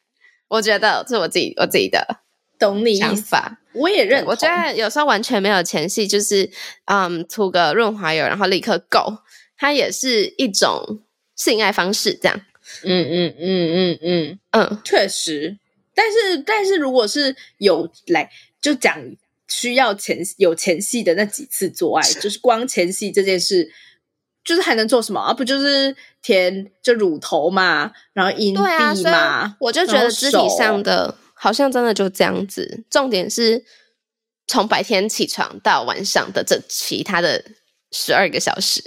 [0.48, 2.20] 我觉得这是我自己我自己的
[2.58, 4.30] 懂你想法，我也认同。
[4.30, 6.50] 我觉得有时候完全没有前戏，就是
[6.86, 9.18] 嗯涂个润滑油，然后立刻 go，
[9.56, 11.02] 它也是一种
[11.34, 12.14] 性爱方式。
[12.14, 12.40] 这样，
[12.82, 15.58] 嗯嗯嗯嗯嗯嗯，确实。
[15.94, 18.30] 但是，但是如果是有来
[18.60, 18.98] 就讲
[19.48, 23.70] 需要前有前戏的那几次做爱，就是光前戏这件事，
[24.44, 25.32] 就是还能做什么啊？
[25.32, 28.60] 不就是填就乳头嘛，然后阴蒂
[29.04, 32.84] 嘛，啊、我就觉得肢体上的好像真的就这样子。
[32.90, 33.64] 重点是
[34.48, 37.44] 从白天起床到晚上的这其他的
[37.92, 38.82] 十二个小时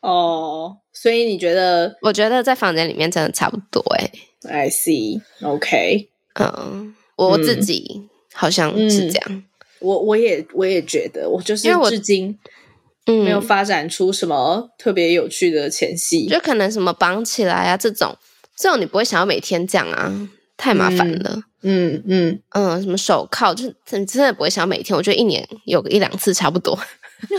[0.00, 0.76] 哦。
[0.92, 1.96] 所以你觉得？
[2.02, 4.10] 我觉得在房间里面真的差不多哎、
[4.42, 4.66] 欸。
[4.66, 6.10] I see，OK。
[6.34, 8.02] 嗯，我自己
[8.34, 9.24] 好像是这样。
[9.30, 9.44] 嗯、
[9.80, 12.38] 我我也我也觉得，我就是至今
[13.06, 18.16] 没有发展出什么特别有趣的前戏，就可能什么绑起来啊这种，
[18.56, 20.12] 这种你不会想要每天这样啊，
[20.56, 21.42] 太麻烦了。
[21.62, 24.96] 嗯嗯嗯，什么手铐，就是真的不会想要每天。
[24.96, 26.78] 我觉得一年有个一两次差不多。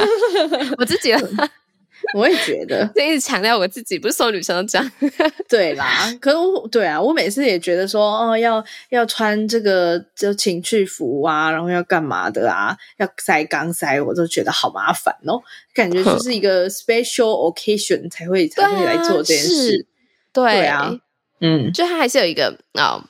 [0.77, 1.13] 我自己。
[2.15, 4.91] 我也觉得， 就一直强调我自己，不是所有女生都这样。
[5.49, 15.41] 对啦，可是我对啊，我每次也觉得说，哦，要要穿这个就情趣服啊，然后要干嘛的啊，要塞钢塞，我都觉得好麻烦哦。
[15.73, 19.87] 感觉就是一个 special occasion 才会、啊、才会来做这件事。
[20.31, 20.95] 对，对啊，
[21.39, 23.03] 嗯，就它还是有一个啊、哦、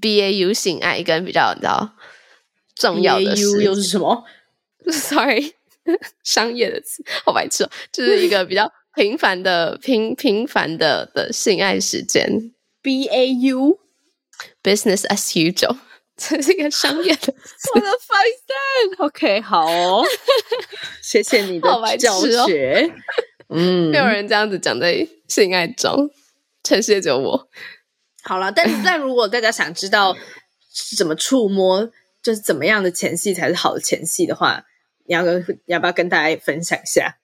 [0.00, 1.92] B A U 性爱跟比较你知道
[2.74, 4.24] 重要的 B A U 又是什么
[4.90, 5.54] ？Sorry。
[6.24, 12.52] 商业的词好白痴哦，就是一个比较平凡的平平凡的的性爱时间。
[12.82, 13.78] B A U
[14.60, 15.76] business as usual，
[16.18, 17.34] 这是一个商业的词。
[17.76, 20.04] 我的 fine OK，好哦，
[21.00, 22.90] 谢谢你的教学。
[23.46, 26.10] 哦、嗯，没有人这样子讲在性爱中，
[26.64, 27.48] 全世界只有我。
[28.24, 30.16] 好了，但是但如果大家想知道
[30.96, 31.88] 怎么触摸，
[32.20, 34.64] 就是怎么样的前戏才是好的前戏的话。
[35.12, 37.18] 你要跟要不要跟大家分享一下？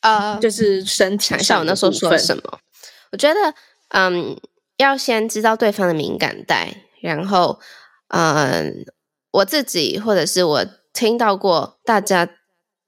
[0.00, 2.60] 呃，就是身体上我那时候说什么？
[3.10, 3.54] 我觉得，
[3.88, 4.40] 嗯，
[4.76, 7.58] 要先知道对方的敏感带，然后，
[8.08, 8.86] 嗯，
[9.32, 12.28] 我自己或者是我听到过，大家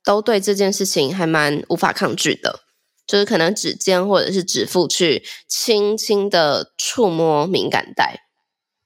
[0.05, 2.61] 都对这件事情还蛮无法抗拒的，
[3.09, 8.21] 就是可能指尖或者是指腹去轻轻的触摸敏感带，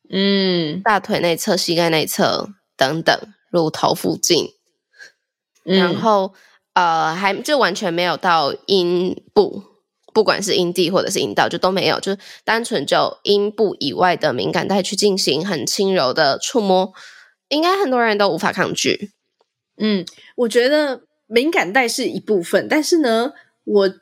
[0.09, 3.15] 嗯，大腿内侧、膝盖内侧等等，
[3.51, 4.55] 乳头附近。
[5.65, 6.33] 然后，
[6.75, 9.63] 呃，还就完全没有到阴部，
[10.13, 16.93] 不管是阴蒂或者是阴道，就都没有，就单纯就阴部以外的敏感带去进行很轻柔的触摸，
[17.49, 19.13] 应该很多人都无法抗拒。
[19.77, 20.05] 嗯，
[20.37, 23.33] 我觉得敏感带是一部分，但是呢，
[23.65, 23.95] 我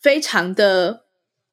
[0.00, 1.01] 非常的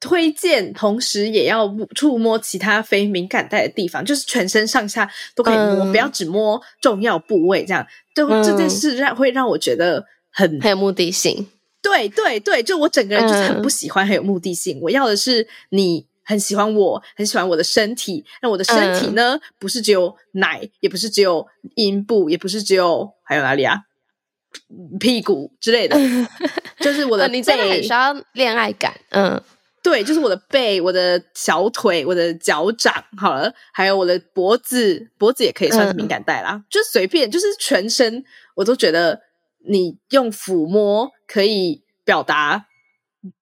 [0.00, 7.86] 推荐，同时也要触摸其他非敏感带的地方，就是全身上下都可以摸，嗯、不要只摸重要部位这样。
[8.14, 11.46] 就这件事让会让我觉得很很有目的性，
[11.82, 14.78] 对对对，就我整个人就是很不喜欢很有目的性。
[14.78, 18.24] 嗯、我要的是你很喜欢我，很喜欢我的身体。
[18.42, 23.78] 那我的身体呢，嗯、不是只有奶，也不是只有阴部，也不是只有还有哪里啊？
[24.98, 25.96] 屁股之类的，
[26.80, 27.36] 就是我的背。
[27.36, 29.40] 你真的很需要恋爱感，嗯。
[29.82, 36.52] 对，就是我的背、我的小腿、我的脚掌，好了，还有我的脖子，脖子也可以算是敏感带啦。
[36.52, 38.22] 嗯、就随便，就是全身，
[38.54, 39.22] 我都觉得
[39.66, 42.66] 你用抚摸可以表达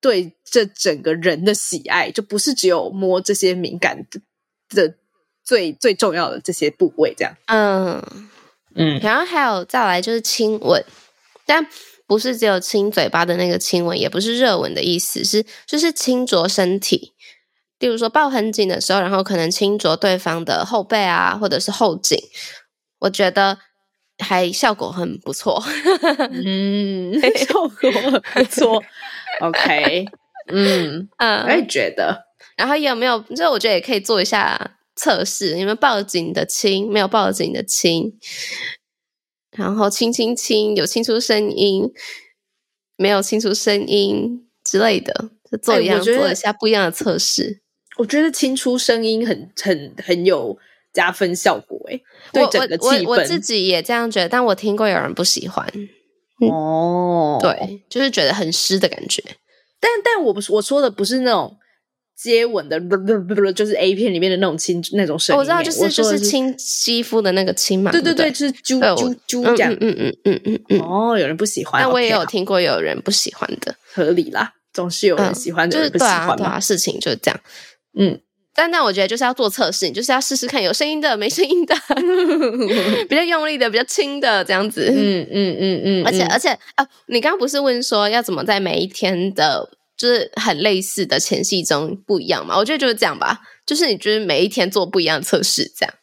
[0.00, 4.20] 对这整个人的喜爱，就不是只有摸这些敏感的
[4.68, 4.94] 的
[5.42, 7.34] 最最重要的这些部位这样。
[7.46, 8.00] 嗯
[8.76, 10.84] 嗯，然后还有再来就是亲吻，
[11.44, 11.66] 但。
[12.08, 17.12] 不是只有亲嘴巴的那个亲吻，也不是热吻的意思，是就是轻啄身体。
[17.78, 22.18] 例如说抱很紧的时候，然后可能轻啄对方的后背啊，或者是后颈，
[23.00, 23.58] 我觉得
[24.18, 25.62] 还效果很不错。
[26.32, 28.82] 嗯，效果很不错。
[29.40, 30.06] OK，
[30.48, 32.24] 嗯嗯，我也觉得。
[32.56, 33.22] 然后有没有？
[33.36, 38.18] 这我觉得也可以做一下测试，有没有抱紧的亲，没有抱紧的亲。
[39.58, 41.92] 然后轻轻轻，有轻出声音，
[42.96, 47.60] 没有清出声音之类的，就做一样，做一下不一样的测试。
[47.98, 50.56] 我觉得轻出声音很很很有
[50.92, 52.00] 加分效果，诶，
[52.32, 53.04] 对整个气氛。
[53.04, 55.66] 我我我自己也这样觉得，但我听过有人不喜欢。
[56.48, 59.20] 哦、嗯，对，就是觉得很湿的感觉。
[59.80, 61.58] 但但我不是我说的不是那种
[62.20, 65.38] 接吻的，不不不不，就是 A 片里面的那种亲那种声音。
[65.38, 67.92] 我知道，就是就是亲肌肤的那个亲嘛。
[67.92, 69.72] 对对对，就是啾啾啾这样。
[69.80, 70.80] 嗯嗯嗯嗯嗯。
[70.80, 77.40] 哦，有人不喜欢，但我也有听过有人不喜欢的，合理啦，总是有人喜欢，就是不喜欢对啊，事情就是这样。
[77.96, 78.20] 嗯。
[78.54, 81.76] 但那我觉得就是要做测试，你就是要试试看有声音的、没声音的，
[83.08, 84.92] 比较用力的、比较轻的这样子。
[84.92, 86.04] 嗯嗯嗯嗯。
[86.04, 92.56] 而且而且啊，你刚刚不是问说要怎么在每一天的，就是很类似的前戏中不一样嘛？
[92.56, 95.94] 我觉得就是这样吧，就是你就是每一天做不一样的测试，这样。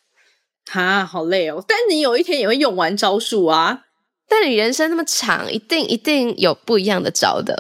[0.70, 1.64] 哈，好累哦！
[1.68, 3.84] 但你有一天也会用完招数啊。
[4.28, 7.56] 但你人生那么长，一定一定有不一样的招的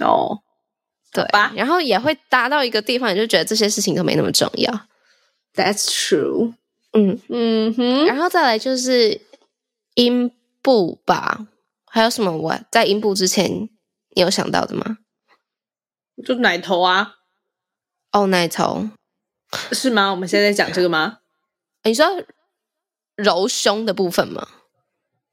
[0.00, 0.40] 哦。
[1.12, 1.52] 对吧？
[1.54, 4.72] 然后也会达到一个地方，你就觉得这些事情都没那么重要。
[5.54, 6.54] That's true。
[6.92, 8.06] 嗯嗯哼。
[8.06, 9.20] 然后再来就是
[9.94, 10.30] 阴
[10.62, 11.46] 部吧，
[11.86, 12.32] 还有什么？
[12.36, 13.68] 我在阴部之前，
[14.14, 14.98] 你有想到的吗？
[16.24, 17.16] 就奶头啊。
[18.12, 18.88] 哦，奶头
[19.72, 20.10] 是吗？
[20.10, 21.18] 我们现在在讲这个吗？
[21.84, 22.06] 你说
[23.16, 24.48] 揉胸的部分吗？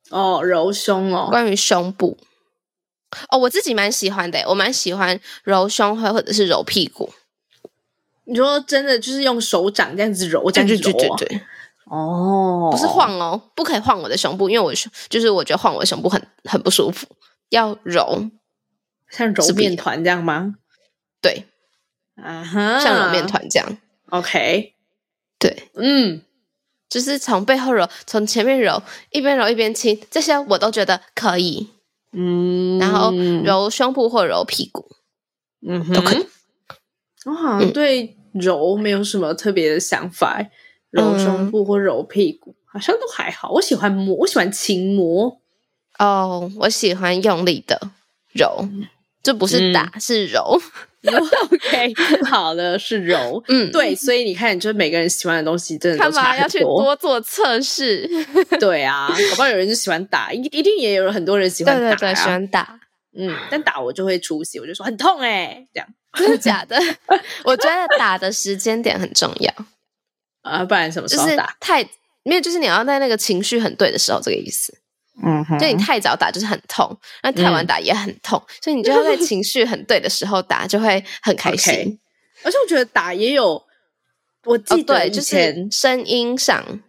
[0.10, 2.18] 哦，揉胸哦，关于胸部。
[3.30, 7.14] 哦，我自己蛮喜欢的，我蛮喜欢揉胸或或者是揉屁股。
[8.26, 11.42] 你说真的，就是用手掌这样子揉，这样子揉，对对对。
[11.86, 17.08] 哦，不是晃哦，不可以晃我的胸部，因为我胸就是我觉得晃我的胸部很很不舒服。
[17.50, 18.30] 要揉，
[19.10, 20.56] 像揉面团这样吗？
[21.22, 21.46] 对，
[22.16, 23.78] 啊哈，像揉面团这样。
[24.10, 24.74] OK，
[25.40, 26.22] 对，嗯，
[26.88, 31.70] 就是从背后揉，从前面揉，一边揉一边亲，这些我都觉得可以。
[32.12, 33.12] 嗯，然后
[33.44, 34.86] 揉胸部或揉屁股，
[35.68, 36.26] 嗯哼，都可以。
[37.26, 40.50] 我好像对揉没有什么特别的想法，嗯、
[40.92, 43.50] 揉胸部或揉屁股好像都还好。
[43.52, 45.42] 我喜欢摸，我喜欢轻摸。
[45.98, 47.90] 哦，我喜欢用力的
[48.34, 48.66] 揉，
[49.24, 50.62] 这不是打，嗯、是揉。
[51.52, 51.94] OK，
[52.30, 53.44] 好的，是柔。
[53.48, 56.42] 嗯，对，所以你看，就是每个人喜欢的东西真的都差很多。
[56.42, 58.10] 要去多做测试。
[58.60, 61.90] 对啊，搞不好有人就喜欢打，一一定也有很多人喜欢打，啊。
[61.92, 62.80] 对对对，喜欢打。
[63.18, 66.78] 嗯，但打我就会出戏，我就说很痛哎，欸，这样真的假的？
[67.46, 69.54] 我觉得打的时间点很重要
[70.44, 71.56] 啊，不然什么时候打？
[71.60, 71.82] 太
[72.24, 74.78] 没有，就是你要在那个情绪很对的时候，这个意思。
[75.24, 81.74] 嗯哼，就你太早打就是很痛，那太晚打也很痛，嗯、所以你就要在情绪很对的时候打，就会很开心。
[81.74, 81.98] Okay.
[82.44, 83.64] 而且我觉得打也有，
[84.44, 86.82] 我记得以前、哦、就是声音上，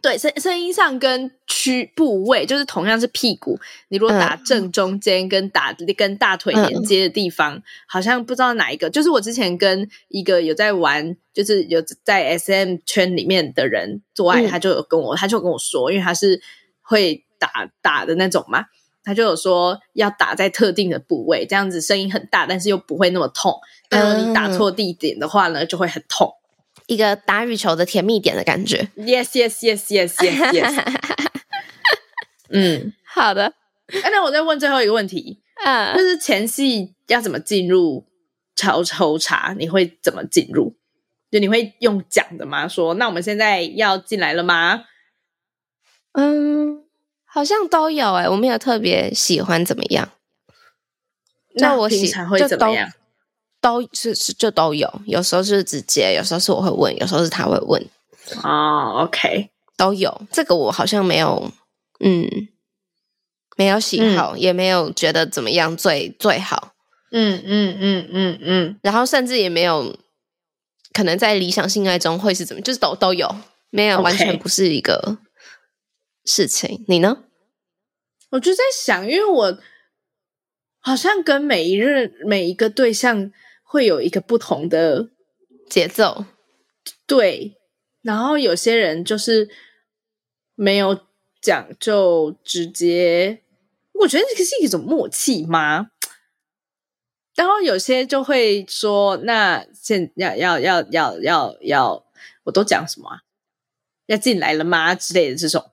[0.00, 8.88] 对声声音上跟区部位，就是同样是屁股，你如果打正中间跟打、嗯、跟大腿连接的地方，嗯、好像不知道哪一个。
[8.88, 16.40] 就是我之前跟一个有在玩，就是有在 SM 圈里面的人做爱，嗯、他就有跟我，他就跟我说，因为他是
[16.80, 17.26] 会。
[17.42, 18.66] 打打的那种嘛，
[19.02, 23.58] 他就有说要打在特定的部位，这样子声音很大，但是又不会那么痛。
[23.88, 26.32] 但如果你打错地点的话呢，就会很痛。
[26.86, 28.88] 一个打羽球的甜蜜点的感觉。
[28.96, 30.98] Yes, yes, yes, yes, yes, yes。
[32.50, 33.54] 嗯，好的。
[33.88, 38.06] 哎，那我再问最后一个问题，嗯，就是前戏要怎么进入
[38.54, 39.54] 超抽查？
[39.58, 40.76] 你会怎么进入？
[41.30, 42.68] 就你会用讲的吗？
[42.68, 44.84] 说那我们现在要进来了吗？
[46.12, 46.81] 嗯。
[47.32, 50.06] 好像都有哎、欸、我没有特别喜欢怎么样。
[51.54, 52.90] 那我平常会怎么样？
[53.58, 57.82] 都，都是是就都有，有时候是直接，有时候是我会问，有时候是他会问。
[58.42, 60.22] 哦，OK，都有。
[60.30, 61.50] 这个我好像没有，
[62.00, 62.28] 嗯，
[63.56, 66.74] 没有喜好，嗯、也没有觉得怎么样最最好。
[67.12, 68.78] 嗯嗯嗯嗯嗯。
[68.82, 69.96] 然后甚至也没有
[70.92, 73.34] 可能在理想性爱中会是怎么，就是都都有，
[73.70, 75.16] 没有.完全不是一个。
[76.24, 77.24] 事情，你呢？
[78.30, 79.58] 我就在想，因为我
[80.78, 83.30] 好像跟每一任每一个对象
[83.62, 85.10] 会有一个不同的
[85.68, 86.24] 节奏，
[87.06, 87.58] 对。
[88.00, 89.48] 然后有些人就是
[90.54, 91.00] 没有
[91.40, 93.42] 讲，就直接，
[93.92, 95.90] 我觉得这个是一种默契吗？
[97.34, 102.06] 然后有些就会说：“那现要要要要要要，
[102.44, 103.22] 我都讲什么啊？
[104.06, 105.71] 要进来了吗？”之类的这种。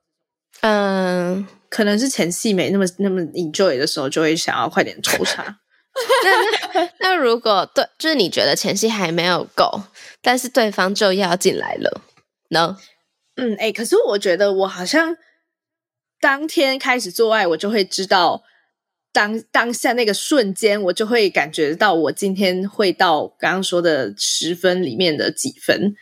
[0.62, 5.60] 嗯，可能是前戏没那么那么 enjoy 的时候，就会想要快点抽查。
[6.24, 9.84] 那那那如果对，就是你觉得前戏还没有够，
[10.22, 12.02] 但是对方就要进来了
[12.50, 12.78] 呢？
[13.36, 15.16] 嗯，哎、欸，可是我觉得我好像
[16.20, 18.44] 当天开始做爱，我就会知道
[19.14, 25.96] 当当下那个瞬间，我就会感觉到我今天会到刚刚说的十分里面的几分，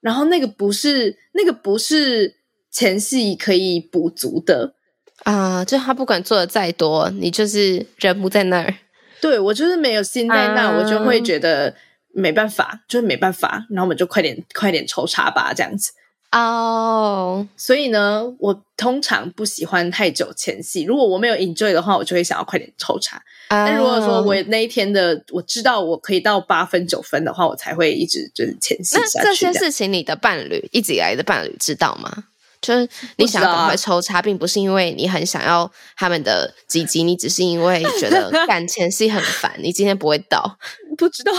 [0.00, 2.43] 然后那个不是那个不是。
[2.74, 4.74] 前戏可以补足的
[5.22, 8.74] 啊，uh, 就他不管做的再多，你就是人不在那儿。
[9.20, 11.72] 对，我就是没有心在那，uh, 我就会觉得
[12.12, 15.92] 没办法，就是没办法，然后我们就快点快点抽查吧，这样子。
[16.32, 17.46] 哦，oh.
[17.56, 20.82] 所以呢，我通常不喜欢太久前戏。
[20.82, 23.18] 如果我没有 enjoy 的话，我就会想要快点抽查。
[23.50, 23.60] Oh.
[23.68, 29.18] 但如果说我那一天的我知道我可以到八分九分的话，我才会一直就是前戏下去。
[29.18, 32.24] 那这些事情，你的伴侣一直以来的伴侣知道吗？
[32.64, 40.58] 就是你想要赶快抽插，并不是因为你很想要他们的鸡鸡，你只是因为觉得 感前戏很烦，你今天不会到，
[40.96, 41.32] 不知道。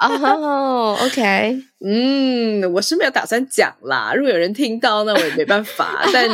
[0.00, 4.12] 哦、oh,，OK， 嗯，我是没有打算讲啦。
[4.14, 6.04] 如果有人听到，那我也没办法。
[6.12, 6.28] 但，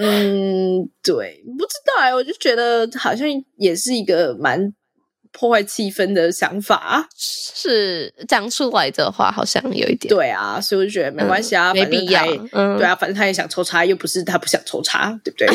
[0.00, 3.26] 嗯，对，不知道哎、欸，我就觉得好像
[3.56, 4.72] 也是一个蛮。
[5.38, 12.24] 破坏气氛的想法是讲出来的话，好像有一点对啊，所以我就觉得没关系啊，嗯、没必要。
[12.52, 15.46] 嗯，对啊，反正他也想抽插，又不是他不想抽插，对不对？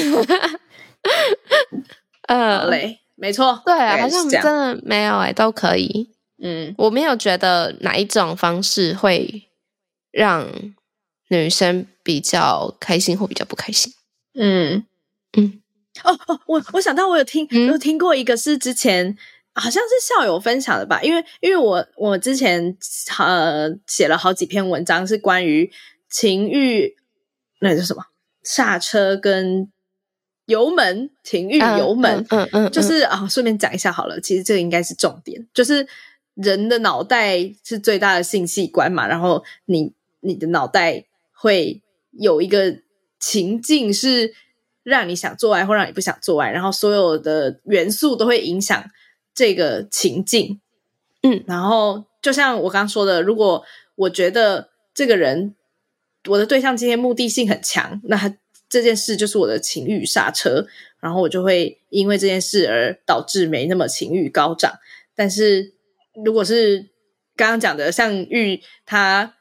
[2.28, 6.12] 嗯， 好嘞，没错，对啊，好像真的没有哎、欸，都可以。
[6.44, 9.50] 嗯，我没有觉得哪一种方式会
[10.12, 10.48] 让
[11.30, 13.92] 女生比较开心或比较不开心。
[14.36, 14.86] 嗯
[15.36, 15.60] 嗯，
[16.04, 19.18] 哦哦，我我想到我有听，嗯、有听过一个是之前。
[19.54, 22.78] 好像是校友分享的吧，因为因为我我之前
[23.20, 25.70] 呃写了好几篇文章是关于
[26.10, 26.96] 情欲，
[27.60, 28.06] 那叫什么
[28.44, 29.70] 刹车跟
[30.46, 35.86] 油门，情欲油门，嗯嗯，嗯，就是啊，顺便讲一下好了，其实这个应该是重点，就是
[36.36, 41.82] 人的脑袋是最大的性器官嘛，然后你你的脑袋会
[42.12, 42.78] 有一个
[43.20, 44.34] 情境是
[44.84, 48.82] 让你想做爱或让你不想做爱，然后所有的元素都会影响。
[49.34, 50.60] 这个情境，
[51.24, 53.64] 嗯，然后就像我刚刚说的，如果
[53.96, 55.56] 我觉得这个人，
[56.30, 58.38] 我的对象今天目的性很强，那他
[58.70, 60.66] 这件事就是我的情欲刹车，
[61.00, 64.74] 然后我就会因为这件事而导致没那么情欲高涨。
[65.16, 65.74] 但是
[66.24, 66.90] 如果是
[67.36, 69.36] 刚刚讲的，像玉他。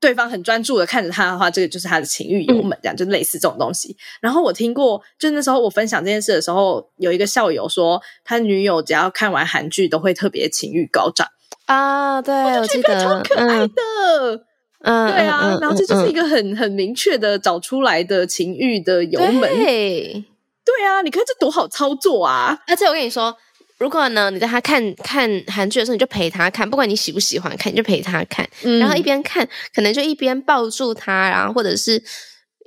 [0.00, 3.96] 对方很专注的看着他的话，这个就是他的情欲油门，这样、嗯、就类似这种东西。
[4.20, 11.28] 然后我听过，就那时候我分享这件事的时候，有一个校友说，他女友只要看完韩剧都会特别情欲高涨
[11.66, 12.20] 啊。
[12.20, 14.44] 对，我，觉得超可爱的，
[14.80, 15.52] 嗯，对啊。
[15.52, 20.24] 嗯、然后这就是一个很很明确的找出来的情欲的油门，对，
[20.64, 21.02] 对啊。
[21.02, 22.58] 你看这多好操作啊！
[22.66, 23.36] 而且我跟你说。
[23.78, 32.02] 如果呢，你在他看看韩剧的时候，你就陪他看，不管你喜不喜欢看，你就陪他看，嗯、然后一边看，可能就一边抱住他，然后或者是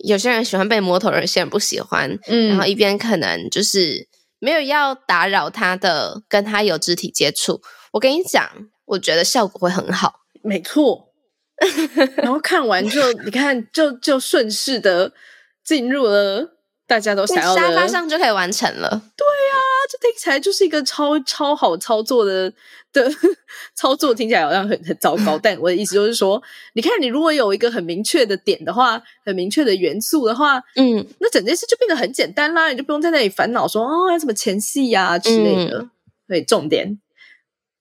[0.05, 4.07] 有些人喜欢被摸头，有些人不喜欢，嗯，然后一边可能就是
[4.39, 7.61] 没有要打扰他的，跟他有肢体接触。
[7.91, 8.49] 我跟你讲，
[8.85, 11.09] 我觉得效果会很好，没错。
[12.15, 15.11] 然后看完就你看，就就顺势的
[15.63, 16.60] 进入了。
[16.91, 18.89] 大家都想沙发上就可以完成了。
[18.89, 19.55] 对啊，
[19.89, 22.51] 这听起来就是一个超超好操作的
[22.91, 23.09] 的
[23.73, 25.39] 操作，听起来好像很很糟糕。
[25.41, 35.77] 但我的意思就是说，你看，你如果有一个很明确的点的话，很明确的元素的话，嗯，那整件事就变得很简单啦，你就不用在那里烦恼说哦，要什么前戏呀、啊、之类的。
[35.77, 35.91] 嗯、
[36.27, 36.99] 所以重点，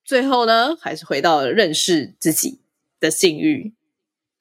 [0.05, 2.61] 最后呢，还是回到了认识自己
[3.01, 3.73] 的性欲，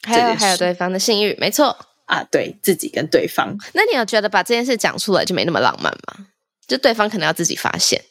[0.05, 1.77] 还有还有对方的性欲，没错。
[2.11, 6.26] 啊，对自己跟对方，那你有觉得把这件事讲出来就没那么浪漫吗？
[6.66, 8.02] 就对方可能要自己发现，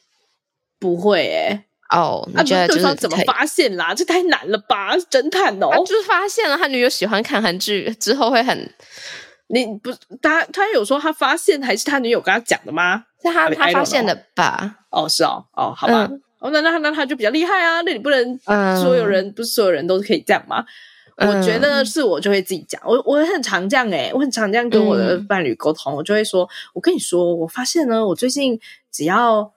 [0.79, 3.93] 不会诶哦，你觉得、就是、怎么发现啦？
[3.93, 4.95] 这太难了吧？
[5.11, 8.73] 侦探哦，他就是发现了他女友喜欢看韩剧之后会很，
[9.47, 9.91] 你不
[10.21, 13.03] 他他有说他发现还是他女友跟他讲的吗？
[13.21, 14.77] 是他他发现的吧？
[14.91, 18.39] 哦，是哦，哦，好吧，嗯、哦，那那那他就比较厉害啊，那你不能
[18.81, 20.63] 所有人、嗯、不是所有人都可以这样吗？
[21.21, 28.57] 我觉得是我就会自己讲，我我很常这样诶、欸、我很常这样跟我的伴侣沟通，嗯、我就会说，我跟你说，我发现呢，我最近
[28.89, 29.51] 只要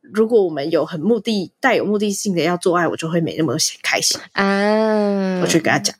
[0.00, 5.40] 如果我们有很目的、带有目的性的要做爱，我就会没那么开心啊。
[5.42, 5.96] 我去跟他讲，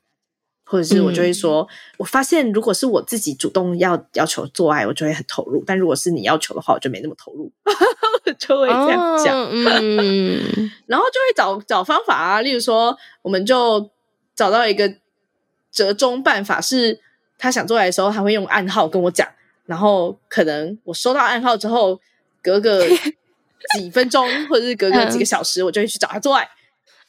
[0.64, 7.50] 或者是我就会说，嗯、我发现如果是我自己主动要要求做爱，我就会很投入；但如果是你要求的话，我就没那么投入，
[8.38, 9.36] 就会这样讲。
[9.36, 13.90] 哦、嗯， 然后就会找找方法啊，例如说，我们就。
[14.40, 14.90] 找到一个
[15.70, 16.98] 折中办法，是
[17.36, 19.28] 他想做爱的时候，他会用暗号跟我讲，
[19.66, 22.00] 然后可能我收到暗号之后，
[22.40, 22.88] 隔个
[23.76, 26.48] 几分钟或者是隔个几个小时，我就会去找他做爱，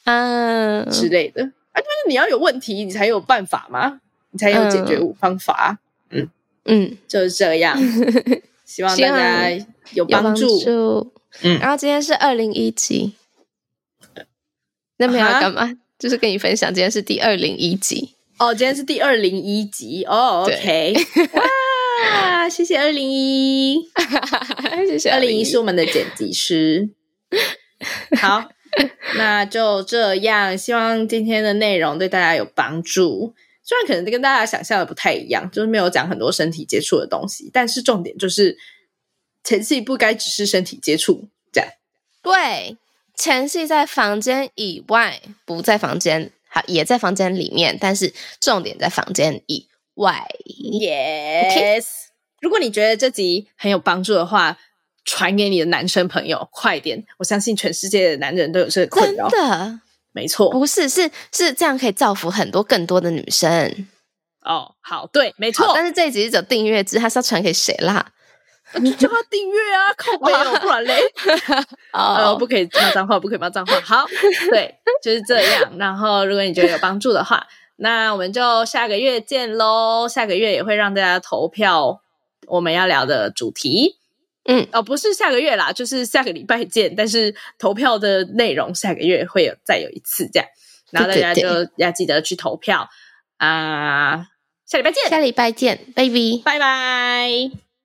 [0.04, 1.42] 嗯之类的。
[1.72, 4.02] 啊，就是你要有问题，你才有办法嘛，
[4.32, 5.80] 你才有解决方法。
[6.10, 6.30] 嗯
[6.66, 7.80] 嗯，就是这样。
[8.66, 11.14] 希望大家有帮助。
[11.44, 13.16] 嗯，然后今天是二零一集，
[14.98, 15.72] 那没有要干嘛？
[16.02, 18.16] 就是跟你分享，今天是第二零一集。
[18.40, 20.04] 哦，今天是第二零一集。
[20.06, 21.30] 哦，OK，对。
[22.10, 23.78] 哇，谢谢二零一，
[24.90, 25.44] 谢谢二零一。
[25.44, 26.90] 是我们的剪辑师，
[28.20, 28.50] 好，
[29.16, 33.36] 那就这样，希望今天的内容对大家有帮助。
[33.64, 38.58] 虽然可能跟大家想象的不太一样，就是没有讲很多身体接触的东西，但是重点就是
[39.44, 41.70] 前戏不该只是身体接触，这样。
[42.24, 42.76] 对，
[43.22, 50.28] 前戏在房间以外，不在房间，好，也在房间里面，但是重点在房间以外。
[50.48, 51.86] Yes。
[52.40, 54.58] 如果你觉得这集很有帮助的话，
[55.06, 57.06] 传给你的男生朋友，快点！
[57.20, 59.30] 我相信全世界的男人都有这个困扰。
[59.30, 59.80] 真的，
[60.14, 63.88] 没错，不是，是是这样可以造福很多更多的女生。
[64.44, 65.72] 哦，好，对，没错。
[65.76, 68.12] 但是这一集是走订阅制，他是要传给谁啦？
[68.80, 71.00] 你叫他订阅啊， 靠背哦，不然嘞。
[71.94, 73.80] 哦，不可以骂脏话，不可以骂脏话。
[73.82, 74.06] 好，
[74.52, 75.78] 对，就是这样。
[75.78, 77.46] 然后，如果你觉得有帮助的话，
[77.78, 80.08] 那我们就下个月见喽。
[80.08, 82.02] 下个月也会让大家投票。
[82.48, 83.96] 我们要聊的主题，
[84.44, 86.94] 嗯，哦，不是下个月啦，就是下个礼拜见。
[86.98, 90.50] 但是投票的内容下个月会有再有一次这样，
[90.90, 91.48] 然后大家就
[91.78, 92.90] 要记得去投票
[93.38, 94.26] 啊！
[94.66, 97.71] 下礼拜见，下礼拜见，baby，拜拜。